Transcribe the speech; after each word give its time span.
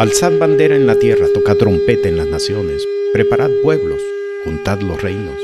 Alzad 0.00 0.38
bandera 0.38 0.76
en 0.76 0.86
la 0.86 0.98
tierra, 0.98 1.26
tocad 1.34 1.58
trompeta 1.58 2.08
en 2.08 2.16
las 2.16 2.26
naciones, 2.26 2.82
preparad 3.12 3.50
pueblos, 3.62 4.00
juntad 4.46 4.80
los 4.80 5.02
reinos. 5.02 5.38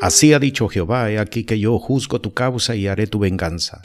Así 0.00 0.32
ha 0.32 0.38
dicho 0.38 0.68
Jehová, 0.68 1.10
he 1.10 1.18
aquí 1.18 1.42
que 1.42 1.58
yo 1.58 1.76
juzgo 1.80 2.20
tu 2.20 2.32
causa 2.32 2.76
y 2.76 2.86
haré 2.86 3.08
tu 3.08 3.18
venganza. 3.18 3.82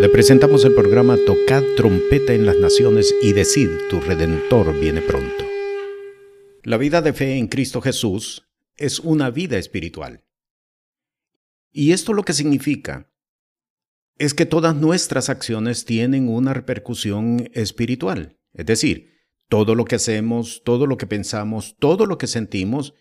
Le 0.00 0.08
presentamos 0.08 0.64
el 0.64 0.74
programa 0.74 1.18
Tocad 1.26 1.62
trompeta 1.76 2.32
en 2.32 2.46
las 2.46 2.56
naciones 2.56 3.14
y 3.20 3.34
decid, 3.34 3.68
tu 3.90 4.00
redentor 4.00 4.72
viene 4.80 5.02
pronto. 5.02 5.44
La 6.62 6.78
vida 6.78 7.02
de 7.02 7.12
fe 7.12 7.36
en 7.36 7.48
Cristo 7.48 7.82
Jesús 7.82 8.48
es 8.78 9.00
una 9.00 9.28
vida 9.28 9.58
espiritual. 9.58 10.24
Y 11.72 11.92
esto 11.92 12.14
lo 12.14 12.22
que 12.22 12.32
significa 12.32 13.10
es 14.16 14.32
que 14.32 14.46
todas 14.46 14.74
nuestras 14.74 15.28
acciones 15.28 15.84
tienen 15.84 16.30
una 16.30 16.54
repercusión 16.54 17.50
espiritual. 17.52 18.38
Es 18.52 18.66
decir, 18.66 19.12
todo 19.48 19.74
lo 19.74 19.84
que 19.84 19.96
hacemos, 19.96 20.62
todo 20.64 20.86
lo 20.86 20.96
que 20.96 21.06
pensamos, 21.06 21.76
todo 21.78 22.06
lo 22.06 22.18
que 22.18 22.26
sentimos, 22.26 22.94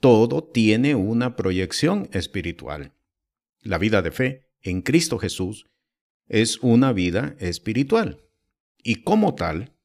todo 0.00 0.44
tiene 0.44 0.94
una 0.94 1.36
proyección 1.36 2.08
espiritual. 2.12 2.94
La 3.62 3.78
vida 3.78 4.02
de 4.02 4.10
fe 4.10 4.50
en 4.62 4.82
Cristo 4.82 5.18
Jesús 5.18 5.66
es 6.26 6.58
una 6.58 6.92
vida 6.92 7.36
espiritual. 7.38 8.22
Y 8.82 9.02
como 9.02 9.34
tal, 9.34 9.76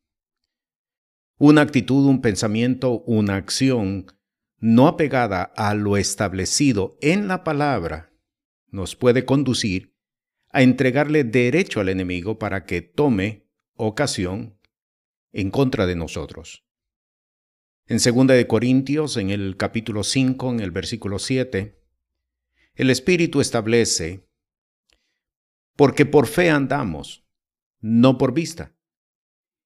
una 1.38 1.62
actitud, 1.62 2.06
un 2.06 2.22
pensamiento, 2.22 3.02
una 3.02 3.36
acción 3.36 4.06
no 4.58 4.88
apegada 4.88 5.44
a 5.44 5.76
lo 5.76 5.98
establecido 5.98 6.98
en 7.02 7.28
la 7.28 7.44
palabra 7.44 8.14
nos 8.76 8.96
puede 8.96 9.26
conducir 9.26 9.96
a 10.50 10.62
entregarle 10.62 11.24
derecho 11.24 11.80
al 11.80 11.90
enemigo 11.90 12.40
para 12.40 12.66
que 12.66 12.82
tome 12.82 13.48
ocasión 13.76 14.55
en 15.36 15.52
contra 15.52 15.86
de 15.86 15.96
nosotros. 15.96 16.66
En 17.88 17.98
2 17.98 18.28
de 18.28 18.48
Corintios, 18.48 19.18
en 19.18 19.30
el 19.30 19.58
capítulo 19.58 20.04
5, 20.04 20.50
en 20.52 20.60
el 20.62 20.72
versículo 20.72 21.20
7, 21.20 21.78
el 22.74 22.90
Espíritu 22.90 23.42
establece, 23.42 24.28
porque 25.76 26.06
por 26.06 26.28
fe 26.28 26.50
andamos, 26.50 27.28
no 27.82 28.18
por 28.18 28.34
vista. 28.34 28.76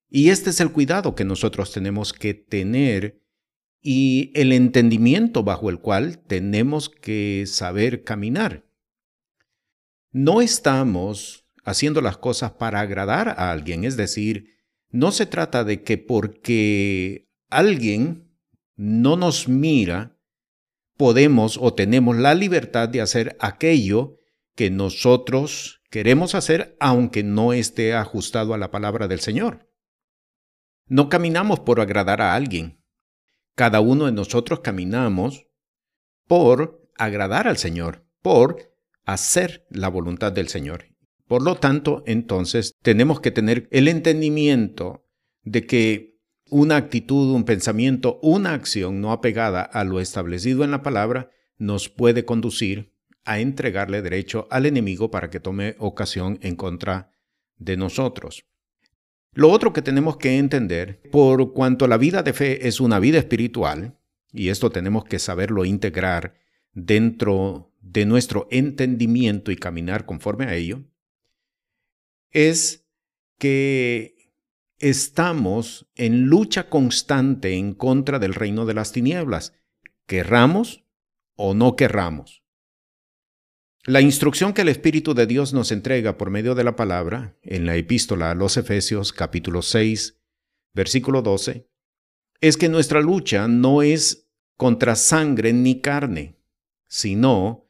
Y 0.10 0.30
este 0.30 0.50
es 0.50 0.60
el 0.60 0.72
cuidado 0.72 1.14
que 1.14 1.24
nosotros 1.24 1.72
tenemos 1.72 2.14
que 2.14 2.34
tener 2.34 3.22
y 3.80 4.32
el 4.34 4.52
entendimiento 4.52 5.44
bajo 5.44 5.70
el 5.70 5.80
cual 5.80 6.18
tenemos 6.18 6.90
que 6.90 7.46
saber 7.46 8.04
caminar. 8.04 8.68
No 10.12 10.42
estamos 10.42 11.46
haciendo 11.64 12.02
las 12.02 12.18
cosas 12.18 12.54
para 12.54 12.80
agradar 12.80 13.30
a 13.30 13.52
alguien, 13.52 13.84
es 13.84 13.96
decir, 13.96 14.59
no 14.90 15.12
se 15.12 15.26
trata 15.26 15.64
de 15.64 15.84
que 15.84 15.98
porque 15.98 17.30
alguien 17.50 18.32
no 18.76 19.16
nos 19.16 19.48
mira, 19.48 20.18
podemos 20.98 21.58
o 21.62 21.74
tenemos 21.74 22.18
la 22.18 22.34
libertad 22.34 22.90
de 22.90 23.02
hacer 23.02 23.38
aquello 23.40 24.18
que 24.56 24.70
nosotros 24.70 25.82
queremos 25.90 26.36
hacer 26.36 26.76
aunque 26.80 27.24
no 27.24 27.54
esté 27.54 27.94
ajustado 27.94 28.54
a 28.54 28.58
la 28.58 28.72
palabra 28.72 29.08
del 29.08 29.20
Señor. 29.20 29.70
No 30.88 31.08
caminamos 31.08 31.60
por 31.60 31.80
agradar 31.80 32.22
a 32.22 32.34
alguien. 32.34 32.84
Cada 33.56 33.80
uno 33.80 34.06
de 34.06 34.12
nosotros 34.12 34.62
caminamos 34.62 35.48
por 36.28 36.90
agradar 36.98 37.48
al 37.48 37.58
Señor, 37.58 38.06
por 38.22 38.76
hacer 39.06 39.66
la 39.70 39.88
voluntad 39.88 40.32
del 40.32 40.50
Señor. 40.50 40.89
Por 41.30 41.44
lo 41.44 41.58
tanto, 41.58 42.02
entonces, 42.08 42.74
tenemos 42.82 43.22
que 43.22 43.30
tener 43.30 43.68
el 43.70 43.88
entendimiento 43.88 45.06
de 45.44 45.68
que 45.68 46.18
una 46.50 46.76
actitud, 46.76 47.36
un 47.36 47.44
pensamiento, 47.44 48.20
una 48.24 48.56
acción 48.56 49.00
no 49.00 49.12
apegada 49.12 49.62
a 49.62 49.84
lo 49.84 50.00
establecido 50.00 50.64
en 50.64 50.72
la 50.72 50.82
palabra 50.82 51.30
nos 51.60 51.88
puede 51.88 52.26
conducir 52.26 52.96
a 53.26 53.40
entregarle 53.40 54.02
derecho 54.02 54.48
al 54.50 54.66
enemigo 54.66 55.12
para 55.12 55.30
que 55.30 55.40
tome 55.40 55.76
ocasión 55.78 56.40
en 56.42 56.56
contra 56.56 57.12
de 57.58 57.78
nosotros. 57.78 58.46
Lo 59.32 59.52
otro 59.52 59.72
que 59.72 59.84
tenemos 59.84 60.18
que 60.18 60.40
entender, 60.40 61.00
por 61.12 61.54
cuanto 61.54 61.88
la 61.88 61.98
vida 61.98 62.24
de 62.24 62.34
fe 62.34 62.68
es 62.68 62.80
una 62.80 62.98
vida 62.98 63.20
espiritual, 63.20 64.00
y 64.34 64.50
esto 64.50 64.72
tenemos 64.72 65.04
que 65.04 65.20
saberlo 65.20 65.64
integrar 65.64 66.34
dentro 66.74 67.72
de 67.82 68.08
nuestro 68.08 68.48
entendimiento 68.50 69.52
y 69.52 69.58
caminar 69.58 70.08
conforme 70.08 70.46
a 70.46 70.56
ello, 70.56 70.86
es 72.32 72.86
que 73.38 74.34
estamos 74.78 75.88
en 75.96 76.28
lucha 76.28 76.70
constante 76.70 77.54
en 77.56 77.74
contra 77.74 78.20
del 78.20 78.34
reino 78.34 78.66
de 78.66 78.74
las 78.74 78.92
tinieblas, 78.92 79.54
querramos 80.06 80.84
o 81.36 81.54
no 81.54 81.76
querramos. 81.76 82.44
La 83.86 84.02
instrucción 84.02 84.54
que 84.54 84.62
el 84.62 84.70
Espíritu 84.70 85.14
de 85.14 85.26
Dios 85.26 85.54
nos 85.54 85.72
entrega 85.72 86.18
por 86.18 86.30
medio 86.30 86.54
de 86.54 86.64
la 86.64 86.76
palabra 86.76 87.38
en 87.42 87.66
la 87.66 87.76
epístola 87.76 88.32
a 88.32 88.36
los 88.36 88.58
Efesios 88.58 89.14
capítulo 89.14 89.62
6, 89.62 90.20
versículo 90.74 91.22
12, 91.22 91.68
es 92.42 92.58
que 92.58 92.70
nuestra 92.70 93.02
lucha 93.02 93.48
no 93.48 93.82
es 93.82 94.30
contra 94.58 94.96
sangre 94.96 95.54
ni 95.54 95.82
carne, 95.82 96.36
sino 96.88 97.69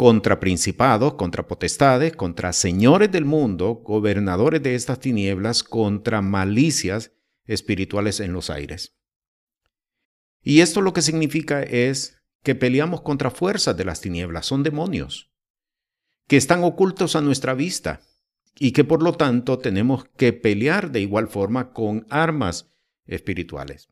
contra 0.00 0.40
principados, 0.40 1.12
contra 1.12 1.46
potestades, 1.46 2.16
contra 2.16 2.54
señores 2.54 3.12
del 3.12 3.26
mundo, 3.26 3.82
gobernadores 3.84 4.62
de 4.62 4.74
estas 4.74 4.98
tinieblas, 4.98 5.62
contra 5.62 6.22
malicias 6.22 7.12
espirituales 7.44 8.20
en 8.20 8.32
los 8.32 8.48
aires. 8.48 8.96
Y 10.40 10.62
esto 10.62 10.80
lo 10.80 10.94
que 10.94 11.02
significa 11.02 11.62
es 11.62 12.16
que 12.42 12.54
peleamos 12.54 13.02
contra 13.02 13.30
fuerzas 13.30 13.76
de 13.76 13.84
las 13.84 14.00
tinieblas, 14.00 14.46
son 14.46 14.62
demonios, 14.62 15.34
que 16.26 16.38
están 16.38 16.64
ocultos 16.64 17.14
a 17.14 17.20
nuestra 17.20 17.52
vista 17.52 18.00
y 18.58 18.72
que 18.72 18.84
por 18.84 19.02
lo 19.02 19.12
tanto 19.12 19.58
tenemos 19.58 20.06
que 20.16 20.32
pelear 20.32 20.92
de 20.92 21.02
igual 21.02 21.28
forma 21.28 21.74
con 21.74 22.06
armas 22.08 22.70
espirituales. 23.04 23.90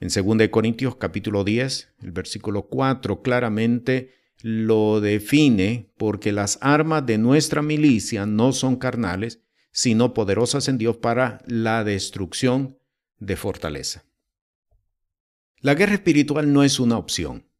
En 0.00 0.08
2 0.08 0.48
Corintios 0.48 0.96
capítulo 0.96 1.44
10, 1.44 1.94
el 2.02 2.10
versículo 2.10 2.62
4 2.62 3.22
claramente 3.22 4.25
lo 4.48 5.00
define 5.00 5.92
porque 5.98 6.30
las 6.30 6.60
armas 6.60 7.04
de 7.04 7.18
nuestra 7.18 7.62
milicia 7.62 8.26
no 8.26 8.52
son 8.52 8.76
carnales, 8.76 9.42
sino 9.72 10.14
poderosas 10.14 10.68
en 10.68 10.78
Dios 10.78 10.98
para 10.98 11.42
la 11.48 11.82
destrucción 11.82 12.78
de 13.18 13.34
fortaleza. 13.34 14.04
La 15.58 15.74
guerra 15.74 15.94
espiritual 15.94 16.52
no 16.52 16.62
es 16.62 16.78
una 16.78 16.96
opción. 16.96 17.50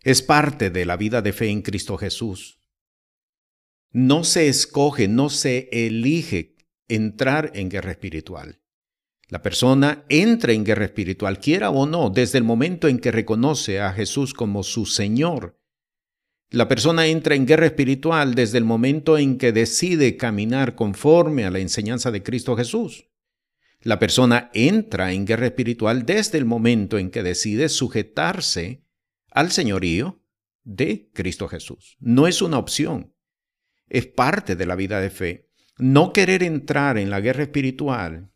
Es 0.00 0.22
parte 0.22 0.70
de 0.70 0.86
la 0.86 0.96
vida 0.96 1.20
de 1.20 1.34
fe 1.34 1.50
en 1.50 1.60
Cristo 1.60 1.98
Jesús. 1.98 2.62
No 3.90 4.24
se 4.24 4.48
escoge, 4.48 5.08
no 5.08 5.28
se 5.28 5.68
elige 5.72 6.56
entrar 6.88 7.52
en 7.54 7.68
guerra 7.68 7.90
espiritual. 7.90 8.62
La 9.30 9.42
persona 9.42 10.04
entra 10.08 10.52
en 10.52 10.64
guerra 10.64 10.86
espiritual, 10.86 11.38
quiera 11.38 11.70
o 11.70 11.86
no, 11.86 12.10
desde 12.10 12.36
el 12.36 12.42
momento 12.42 12.88
en 12.88 12.98
que 12.98 13.12
reconoce 13.12 13.80
a 13.80 13.92
Jesús 13.92 14.34
como 14.34 14.64
su 14.64 14.86
Señor. 14.86 15.56
La 16.50 16.66
persona 16.66 17.06
entra 17.06 17.36
en 17.36 17.46
guerra 17.46 17.66
espiritual 17.66 18.34
desde 18.34 18.58
el 18.58 18.64
momento 18.64 19.16
en 19.16 19.38
que 19.38 19.52
decide 19.52 20.16
caminar 20.16 20.74
conforme 20.74 21.44
a 21.44 21.52
la 21.52 21.60
enseñanza 21.60 22.10
de 22.10 22.24
Cristo 22.24 22.56
Jesús. 22.56 23.08
La 23.82 24.00
persona 24.00 24.50
entra 24.52 25.12
en 25.12 25.24
guerra 25.24 25.46
espiritual 25.46 26.04
desde 26.04 26.36
el 26.36 26.44
momento 26.44 26.98
en 26.98 27.12
que 27.12 27.22
decide 27.22 27.68
sujetarse 27.68 28.84
al 29.30 29.52
señorío 29.52 30.24
de 30.64 31.08
Cristo 31.14 31.46
Jesús. 31.46 31.96
No 32.00 32.26
es 32.26 32.42
una 32.42 32.58
opción, 32.58 33.14
es 33.88 34.06
parte 34.06 34.56
de 34.56 34.66
la 34.66 34.74
vida 34.74 35.00
de 35.00 35.10
fe. 35.10 35.50
No 35.78 36.12
querer 36.12 36.42
entrar 36.42 36.98
en 36.98 37.10
la 37.10 37.20
guerra 37.20 37.44
espiritual 37.44 38.29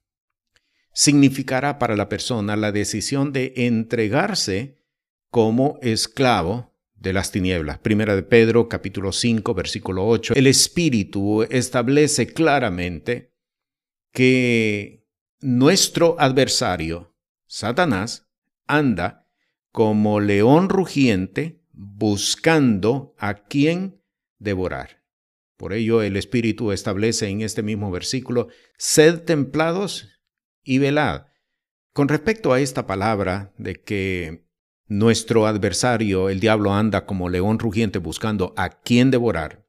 significará 0.94 1.78
para 1.78 1.96
la 1.96 2.08
persona 2.08 2.56
la 2.56 2.72
decisión 2.72 3.32
de 3.32 3.52
entregarse 3.56 4.78
como 5.30 5.78
esclavo 5.82 6.72
de 6.94 7.12
las 7.12 7.32
tinieblas. 7.32 7.78
Primera 7.78 8.16
de 8.16 8.22
Pedro 8.22 8.68
capítulo 8.68 9.12
5 9.12 9.52
versículo 9.52 10.06
8. 10.06 10.34
El 10.36 10.46
Espíritu 10.46 11.42
establece 11.42 12.28
claramente 12.28 13.34
que 14.12 15.04
nuestro 15.40 16.16
adversario, 16.18 17.14
Satanás, 17.46 18.28
anda 18.66 19.28
como 19.72 20.20
león 20.20 20.68
rugiente 20.68 21.60
buscando 21.72 23.16
a 23.18 23.34
quien 23.34 24.00
devorar. 24.38 25.02
Por 25.56 25.72
ello 25.72 26.02
el 26.02 26.16
Espíritu 26.16 26.70
establece 26.70 27.26
en 27.28 27.40
este 27.40 27.62
mismo 27.62 27.90
versículo, 27.90 28.48
sed 28.78 29.20
templados 29.22 30.13
y 30.64 30.78
velad. 30.78 31.26
Con 31.92 32.08
respecto 32.08 32.52
a 32.52 32.60
esta 32.60 32.86
palabra 32.86 33.52
de 33.58 33.76
que 33.76 34.48
nuestro 34.86 35.46
adversario, 35.46 36.28
el 36.28 36.40
diablo, 36.40 36.72
anda 36.72 37.06
como 37.06 37.28
león 37.28 37.58
rugiente 37.58 37.98
buscando 37.98 38.52
a 38.56 38.70
quien 38.70 39.10
devorar, 39.10 39.64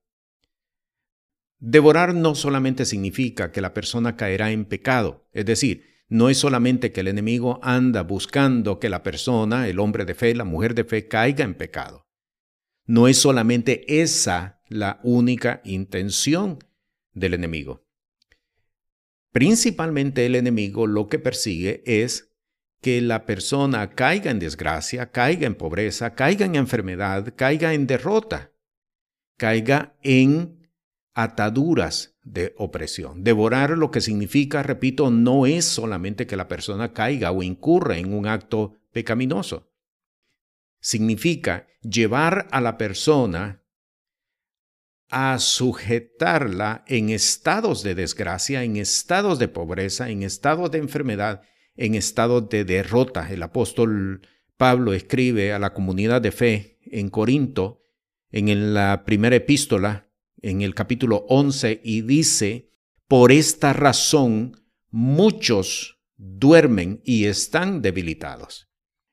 Devorar 1.59 2.13
no 2.13 2.35
solamente 2.35 2.85
significa 2.85 3.51
que 3.51 3.61
la 3.61 3.73
persona 3.73 4.17
caerá 4.17 4.51
en 4.51 4.65
pecado, 4.65 5.27
es 5.31 5.45
decir, 5.45 5.83
no 6.07 6.29
es 6.29 6.37
solamente 6.37 6.91
que 6.91 6.99
el 6.99 7.07
enemigo 7.07 7.59
anda 7.63 8.03
buscando 8.03 8.79
que 8.79 8.89
la 8.89 9.01
persona, 9.01 9.67
el 9.67 9.79
hombre 9.79 10.05
de 10.05 10.13
fe, 10.13 10.35
la 10.35 10.43
mujer 10.43 10.75
de 10.75 10.83
fe, 10.83 11.07
caiga 11.07 11.43
en 11.43 11.55
pecado. 11.55 12.05
No 12.85 13.07
es 13.07 13.17
solamente 13.17 14.01
esa 14.01 14.61
la 14.67 14.99
única 15.03 15.61
intención 15.63 16.59
del 17.13 17.33
enemigo. 17.33 17.84
Principalmente 19.35 20.25
el 20.25 20.35
enemigo 20.35 20.87
lo 20.87 21.09
que 21.09 21.19
persigue 21.19 21.83
es 21.85 22.31
que 22.81 23.01
la 23.01 23.25
persona 23.25 23.89
caiga 23.89 24.31
en 24.31 24.39
desgracia, 24.39 25.11
caiga 25.11 25.45
en 25.45 25.55
pobreza, 25.55 26.15
caiga 26.15 26.45
en 26.45 26.55
enfermedad, 26.55 27.33
caiga 27.35 27.73
en 27.73 27.85
derrota, 27.85 28.53
caiga 29.35 29.97
en 30.03 30.71
ataduras 31.13 32.15
de 32.23 32.55
opresión. 32.57 33.25
Devorar 33.25 33.71
lo 33.71 33.91
que 33.91 33.99
significa, 33.99 34.63
repito, 34.63 35.11
no 35.11 35.45
es 35.45 35.65
solamente 35.65 36.27
que 36.27 36.37
la 36.37 36.47
persona 36.47 36.93
caiga 36.93 37.31
o 37.31 37.43
incurra 37.43 37.97
en 37.97 38.13
un 38.13 38.27
acto 38.27 38.77
pecaminoso. 38.93 39.69
Significa 40.79 41.67
llevar 41.81 42.47
a 42.51 42.61
la 42.61 42.77
persona 42.77 43.64
a 45.09 45.39
sujetarla 45.39 46.83
en 46.87 47.09
estados 47.09 47.83
de 47.83 47.95
desgracia, 47.95 48.63
en 48.63 48.77
estados 48.77 49.39
de 49.39 49.47
pobreza, 49.47 50.09
en 50.09 50.23
estados 50.23 50.71
de 50.71 50.79
enfermedad, 50.79 51.41
en 51.75 51.95
estados 51.95 52.49
de 52.49 52.65
derrota. 52.65 53.31
El 53.31 53.43
apóstol 53.43 54.27
Pablo 54.57 54.93
escribe 54.93 55.53
a 55.53 55.59
la 55.59 55.73
comunidad 55.73 56.21
de 56.21 56.31
fe 56.31 56.79
en 56.85 57.09
Corinto, 57.09 57.81
en 58.31 58.73
la 58.73 59.03
primera 59.05 59.35
epístola, 59.35 60.09
en 60.41 60.61
el 60.61 60.75
capítulo 60.75 61.25
11, 61.29 61.81
y 61.83 62.01
dice, 62.01 62.71
por 63.07 63.31
esta 63.31 63.73
razón 63.73 64.61
muchos 64.89 65.99
duermen 66.17 67.01
y 67.03 67.25
están 67.25 67.81
debilitados. 67.81 68.69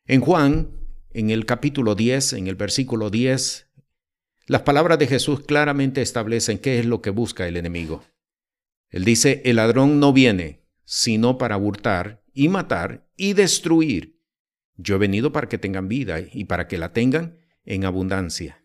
En 0.06 0.20
Juan, 0.20 0.78
en 1.10 1.30
el 1.30 1.46
capítulo 1.46 1.94
10, 1.94 2.34
en 2.34 2.46
el 2.46 2.54
versículo 2.54 3.10
10, 3.10 3.71
las 4.46 4.62
palabras 4.62 4.98
de 4.98 5.06
Jesús 5.06 5.40
claramente 5.40 6.02
establecen 6.02 6.58
qué 6.58 6.78
es 6.78 6.86
lo 6.86 7.00
que 7.00 7.10
busca 7.10 7.46
el 7.46 7.56
enemigo. 7.56 8.02
Él 8.90 9.04
dice, 9.04 9.40
el 9.44 9.56
ladrón 9.56 10.00
no 10.00 10.12
viene 10.12 10.62
sino 10.84 11.38
para 11.38 11.56
hurtar 11.56 12.22
y 12.34 12.48
matar 12.48 13.08
y 13.16 13.32
destruir. 13.32 14.20
Yo 14.76 14.96
he 14.96 14.98
venido 14.98 15.32
para 15.32 15.48
que 15.48 15.58
tengan 15.58 15.88
vida 15.88 16.20
y 16.20 16.44
para 16.44 16.66
que 16.68 16.76
la 16.76 16.92
tengan 16.92 17.38
en 17.64 17.84
abundancia. 17.84 18.64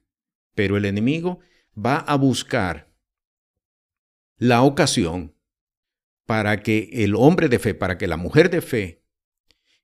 Pero 0.55 0.77
el 0.77 0.85
enemigo 0.85 1.39
va 1.77 1.97
a 1.97 2.15
buscar 2.15 2.91
la 4.37 4.63
ocasión 4.63 5.35
para 6.25 6.61
que 6.61 6.89
el 6.91 7.15
hombre 7.15 7.49
de 7.49 7.59
fe, 7.59 7.73
para 7.73 7.97
que 7.97 8.07
la 8.07 8.17
mujer 8.17 8.49
de 8.49 8.61
fe 8.61 9.03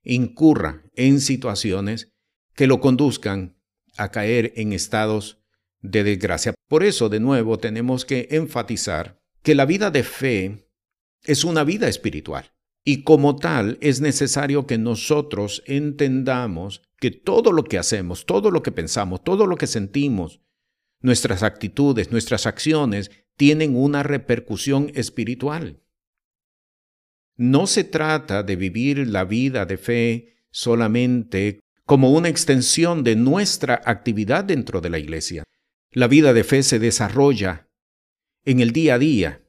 incurra 0.02 0.82
en 0.94 1.20
situaciones 1.20 2.12
que 2.54 2.66
lo 2.66 2.80
conduzcan 2.80 3.56
a 3.96 4.10
caer 4.10 4.52
en 4.56 4.72
estados 4.72 5.43
de 5.84 6.02
desgracia. 6.02 6.54
Por 6.66 6.82
eso, 6.82 7.08
de 7.08 7.20
nuevo, 7.20 7.58
tenemos 7.58 8.04
que 8.04 8.26
enfatizar 8.30 9.20
que 9.42 9.54
la 9.54 9.66
vida 9.66 9.90
de 9.90 10.02
fe 10.02 10.70
es 11.22 11.44
una 11.44 11.62
vida 11.62 11.88
espiritual. 11.88 12.52
Y 12.84 13.02
como 13.02 13.36
tal, 13.36 13.78
es 13.80 14.00
necesario 14.00 14.66
que 14.66 14.78
nosotros 14.78 15.62
entendamos 15.66 16.82
que 16.98 17.10
todo 17.10 17.52
lo 17.52 17.64
que 17.64 17.78
hacemos, 17.78 18.24
todo 18.24 18.50
lo 18.50 18.62
que 18.62 18.72
pensamos, 18.72 19.22
todo 19.22 19.46
lo 19.46 19.56
que 19.56 19.66
sentimos, 19.66 20.40
nuestras 21.00 21.42
actitudes, 21.42 22.10
nuestras 22.10 22.46
acciones, 22.46 23.10
tienen 23.36 23.76
una 23.76 24.02
repercusión 24.02 24.90
espiritual. 24.94 25.82
No 27.36 27.66
se 27.66 27.84
trata 27.84 28.42
de 28.42 28.56
vivir 28.56 29.06
la 29.08 29.24
vida 29.24 29.66
de 29.66 29.76
fe 29.76 30.36
solamente 30.50 31.60
como 31.84 32.12
una 32.12 32.28
extensión 32.30 33.04
de 33.04 33.16
nuestra 33.16 33.82
actividad 33.84 34.44
dentro 34.44 34.80
de 34.80 34.90
la 34.90 34.98
iglesia. 34.98 35.44
La 35.94 36.08
vida 36.08 36.32
de 36.32 36.42
fe 36.42 36.64
se 36.64 36.80
desarrolla 36.80 37.70
en 38.44 38.58
el 38.58 38.72
día 38.72 38.94
a 38.94 38.98
día, 38.98 39.44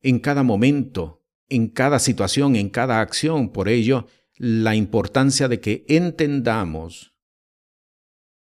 en 0.00 0.18
cada 0.18 0.42
momento, 0.42 1.26
en 1.50 1.68
cada 1.68 1.98
situación, 1.98 2.56
en 2.56 2.70
cada 2.70 3.02
acción. 3.02 3.52
Por 3.52 3.68
ello, 3.68 4.06
la 4.38 4.74
importancia 4.74 5.48
de 5.48 5.60
que 5.60 5.84
entendamos 5.88 7.14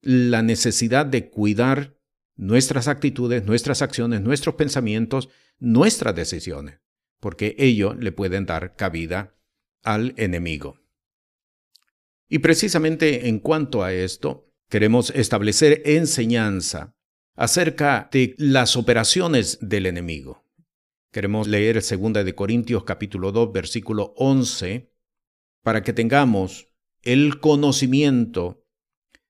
la 0.03 0.43
necesidad 0.43 1.05
de 1.05 1.31
cuidar 1.31 1.99
nuestras 2.37 2.87
actitudes, 2.87 3.45
nuestras 3.45 3.83
acciones, 3.83 4.21
nuestros 4.21 4.55
pensamientos, 4.55 5.31
nuestras 5.59 6.15
decisiones, 6.15 6.79
porque 7.19 7.57
ello 7.59 7.93
le 7.95 8.13
pueden 8.13 8.47
dar 8.47 8.77
cabida 8.77 9.35
al 9.83 10.15
enemigo. 10.17 10.79
Y 12.29 12.39
precisamente 12.39 13.27
en 13.27 13.41
cuanto 13.41 13.83
a 13.83 13.93
esto, 13.93 14.49
queremos 14.69 15.11
establecer 15.11 15.83
enseñanza 15.85 16.95
acerca 17.41 18.11
de 18.13 18.35
las 18.37 18.77
operaciones 18.77 19.57
del 19.63 19.87
enemigo. 19.87 20.45
Queremos 21.11 21.49
leer 21.49 21.77
2 21.83 22.23
de 22.23 22.35
Corintios 22.35 22.85
capítulo 22.85 23.33
2 23.33 23.51
versículo 23.51 24.13
11 24.19 24.93
para 25.63 25.83
que 25.83 25.95
tengamos 25.95 26.69
el 27.01 27.41
conocimiento 27.41 28.67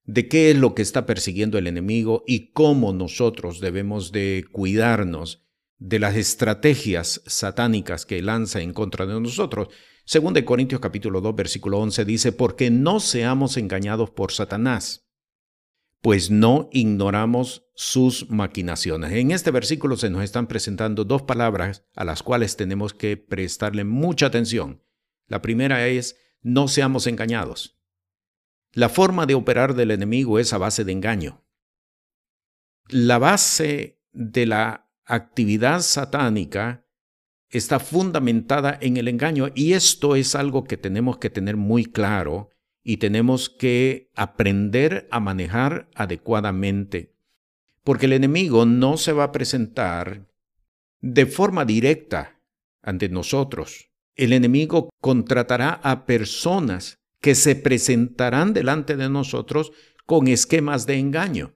de 0.03 0.27
qué 0.27 0.51
es 0.51 0.57
lo 0.57 0.75
que 0.75 0.81
está 0.81 1.05
persiguiendo 1.05 1.57
el 1.57 1.67
enemigo 1.67 2.25
y 2.27 2.51
cómo 2.51 2.91
nosotros 2.91 3.61
debemos 3.61 4.11
de 4.11 4.43
cuidarnos 4.51 5.45
de 5.77 5.99
las 5.99 6.17
estrategias 6.17 7.21
satánicas 7.27 8.05
que 8.05 8.21
lanza 8.21 8.59
en 8.59 8.73
contra 8.73 9.05
de 9.05 9.21
nosotros. 9.21 9.69
2 10.13 10.33
de 10.33 10.43
Corintios 10.43 10.81
capítulo 10.81 11.21
2 11.21 11.33
versículo 11.33 11.79
11 11.79 12.03
dice, 12.03 12.31
porque 12.33 12.71
no 12.71 12.99
seamos 12.99 13.55
engañados 13.55 14.09
por 14.09 14.33
Satanás 14.33 15.00
pues 16.01 16.31
no 16.31 16.67
ignoramos 16.71 17.67
sus 17.75 18.29
maquinaciones. 18.29 19.11
En 19.13 19.31
este 19.31 19.51
versículo 19.51 19.97
se 19.97 20.09
nos 20.09 20.23
están 20.23 20.47
presentando 20.47 21.05
dos 21.05 21.21
palabras 21.21 21.85
a 21.95 22.03
las 22.03 22.23
cuales 22.23 22.57
tenemos 22.57 22.93
que 22.93 23.17
prestarle 23.17 23.83
mucha 23.83 24.25
atención. 24.25 24.83
La 25.27 25.41
primera 25.41 25.87
es, 25.87 26.17
no 26.41 26.67
seamos 26.67 27.05
engañados. 27.05 27.79
La 28.73 28.89
forma 28.89 29.25
de 29.25 29.35
operar 29.35 29.75
del 29.75 29.91
enemigo 29.91 30.39
es 30.39 30.53
a 30.53 30.57
base 30.57 30.83
de 30.83 30.91
engaño. 30.91 31.45
La 32.87 33.19
base 33.19 34.01
de 34.11 34.45
la 34.47 34.89
actividad 35.05 35.81
satánica 35.81 36.87
está 37.49 37.79
fundamentada 37.79 38.77
en 38.81 38.97
el 38.97 39.07
engaño 39.07 39.49
y 39.53 39.73
esto 39.73 40.15
es 40.15 40.35
algo 40.35 40.63
que 40.63 40.77
tenemos 40.77 41.17
que 41.17 41.29
tener 41.29 41.57
muy 41.57 41.85
claro 41.85 42.49
y 42.83 42.97
tenemos 42.97 43.49
que 43.49 44.09
aprender 44.15 45.07
a 45.11 45.19
manejar 45.19 45.89
adecuadamente, 45.95 47.13
porque 47.83 48.07
el 48.07 48.13
enemigo 48.13 48.65
no 48.65 48.97
se 48.97 49.13
va 49.13 49.25
a 49.25 49.31
presentar 49.31 50.27
de 50.99 51.25
forma 51.25 51.65
directa 51.65 52.39
ante 52.81 53.09
nosotros. 53.09 53.89
El 54.15 54.33
enemigo 54.33 54.89
contratará 54.99 55.79
a 55.83 56.05
personas 56.05 56.99
que 57.21 57.35
se 57.35 57.55
presentarán 57.55 58.53
delante 58.53 58.95
de 58.95 59.09
nosotros 59.09 59.71
con 60.05 60.27
esquemas 60.27 60.85
de 60.85 60.97
engaño. 60.97 61.55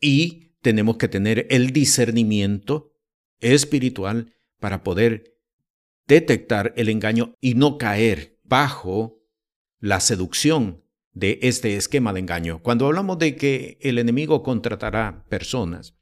Y 0.00 0.52
tenemos 0.60 0.96
que 0.96 1.08
tener 1.08 1.46
el 1.50 1.72
discernimiento 1.72 2.92
espiritual 3.40 4.34
para 4.58 4.82
poder 4.82 5.36
detectar 6.06 6.74
el 6.76 6.88
engaño 6.88 7.34
y 7.40 7.54
no 7.54 7.78
caer 7.78 8.38
bajo 8.42 9.19
la 9.80 10.00
seducción 10.00 10.84
de 11.12 11.38
este 11.42 11.76
esquema 11.76 12.12
de 12.12 12.20
engaño. 12.20 12.62
Cuando 12.62 12.86
hablamos 12.86 13.18
de 13.18 13.34
que 13.34 13.78
el 13.80 13.98
enemigo 13.98 14.42
contratará 14.42 15.24
personas, 15.28 15.96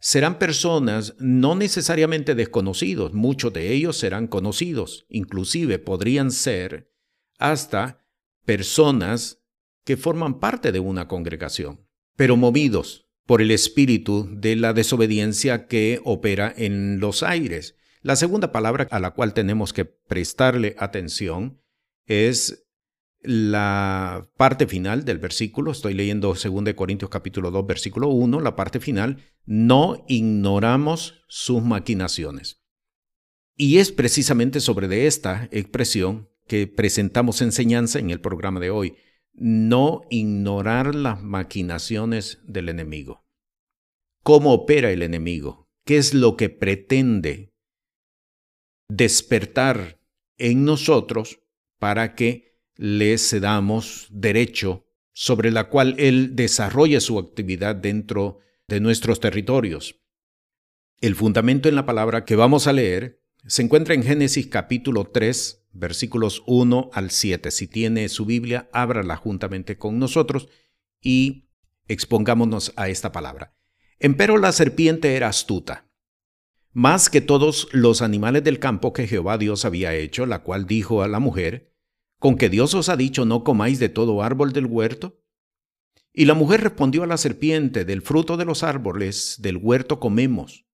serán 0.00 0.38
personas 0.38 1.14
no 1.18 1.54
necesariamente 1.54 2.34
desconocidos, 2.34 3.14
muchos 3.14 3.52
de 3.52 3.72
ellos 3.72 3.96
serán 3.96 4.26
conocidos, 4.26 5.06
inclusive 5.08 5.78
podrían 5.78 6.30
ser 6.30 6.92
hasta 7.38 8.04
personas 8.44 9.42
que 9.84 9.96
forman 9.96 10.38
parte 10.38 10.70
de 10.70 10.80
una 10.80 11.08
congregación, 11.08 11.86
pero 12.16 12.36
movidos 12.36 13.08
por 13.26 13.42
el 13.42 13.50
espíritu 13.50 14.28
de 14.30 14.56
la 14.56 14.72
desobediencia 14.72 15.66
que 15.66 16.00
opera 16.04 16.52
en 16.56 17.00
los 17.00 17.22
aires. 17.22 17.76
La 18.02 18.16
segunda 18.16 18.52
palabra 18.52 18.86
a 18.90 19.00
la 19.00 19.10
cual 19.10 19.34
tenemos 19.34 19.72
que 19.72 19.84
prestarle 19.84 20.74
atención 20.78 21.60
es 22.06 22.67
la 23.20 24.30
parte 24.36 24.66
final 24.66 25.04
del 25.04 25.18
versículo, 25.18 25.72
estoy 25.72 25.94
leyendo 25.94 26.34
2 26.34 26.74
Corintios 26.74 27.10
capítulo 27.10 27.50
2 27.50 27.66
versículo 27.66 28.08
1, 28.08 28.40
la 28.40 28.56
parte 28.56 28.80
final, 28.80 29.22
no 29.44 30.04
ignoramos 30.08 31.24
sus 31.28 31.62
maquinaciones. 31.62 32.62
Y 33.56 33.78
es 33.78 33.90
precisamente 33.90 34.60
sobre 34.60 34.88
de 34.88 35.06
esta 35.06 35.48
expresión 35.50 36.28
que 36.46 36.66
presentamos 36.66 37.42
enseñanza 37.42 37.98
en 37.98 38.10
el 38.10 38.20
programa 38.20 38.60
de 38.60 38.70
hoy, 38.70 38.96
no 39.32 40.02
ignorar 40.10 40.94
las 40.94 41.22
maquinaciones 41.22 42.40
del 42.44 42.68
enemigo. 42.68 43.24
¿Cómo 44.22 44.52
opera 44.52 44.90
el 44.90 45.02
enemigo? 45.02 45.68
qué 45.88 45.96
es 45.96 46.12
lo 46.12 46.36
que 46.36 46.50
pretende 46.50 47.54
despertar 48.90 49.98
en 50.36 50.66
nosotros 50.66 51.40
para 51.78 52.14
que 52.14 52.47
le 52.78 53.18
cedamos 53.18 54.06
derecho 54.10 54.86
sobre 55.12 55.50
la 55.50 55.68
cual 55.68 55.96
Él 55.98 56.34
desarrolle 56.34 57.00
su 57.00 57.18
actividad 57.18 57.76
dentro 57.76 58.38
de 58.66 58.80
nuestros 58.80 59.20
territorios. 59.20 60.00
El 61.00 61.14
fundamento 61.14 61.68
en 61.68 61.74
la 61.74 61.84
palabra 61.84 62.24
que 62.24 62.36
vamos 62.36 62.66
a 62.66 62.72
leer 62.72 63.20
se 63.46 63.62
encuentra 63.62 63.94
en 63.94 64.02
Génesis 64.02 64.46
capítulo 64.46 65.10
3, 65.12 65.66
versículos 65.72 66.42
1 66.46 66.90
al 66.92 67.10
7. 67.10 67.50
Si 67.50 67.66
tiene 67.66 68.08
su 68.08 68.24
Biblia, 68.24 68.70
ábrala 68.72 69.16
juntamente 69.16 69.76
con 69.76 69.98
nosotros 69.98 70.48
y 71.02 71.50
expongámonos 71.88 72.72
a 72.76 72.88
esta 72.88 73.12
palabra. 73.12 73.54
Empero 73.98 74.38
la 74.38 74.52
serpiente 74.52 75.16
era 75.16 75.28
astuta 75.28 75.88
más 76.72 77.10
que 77.10 77.20
todos 77.20 77.68
los 77.72 78.02
animales 78.02 78.44
del 78.44 78.60
campo 78.60 78.92
que 78.92 79.08
Jehová 79.08 79.36
Dios 79.36 79.64
había 79.64 79.94
hecho, 79.94 80.26
la 80.26 80.44
cual 80.44 80.66
dijo 80.66 81.02
a 81.02 81.08
la 81.08 81.18
mujer, 81.18 81.74
¿con 82.18 82.36
que 82.36 82.48
Dios 82.48 82.74
os 82.74 82.88
ha 82.88 82.96
dicho 82.96 83.24
no 83.24 83.44
comáis 83.44 83.78
de 83.78 83.88
todo 83.88 84.22
árbol 84.22 84.52
del 84.52 84.66
huerto? 84.66 85.20
Y 86.12 86.24
la 86.24 86.34
mujer 86.34 86.62
respondió 86.62 87.04
a 87.04 87.06
la 87.06 87.16
serpiente, 87.16 87.84
del 87.84 88.02
fruto 88.02 88.36
de 88.36 88.44
los 88.44 88.62
árboles 88.62 89.36
del 89.40 89.56
huerto 89.56 90.00
comemos, 90.00 90.66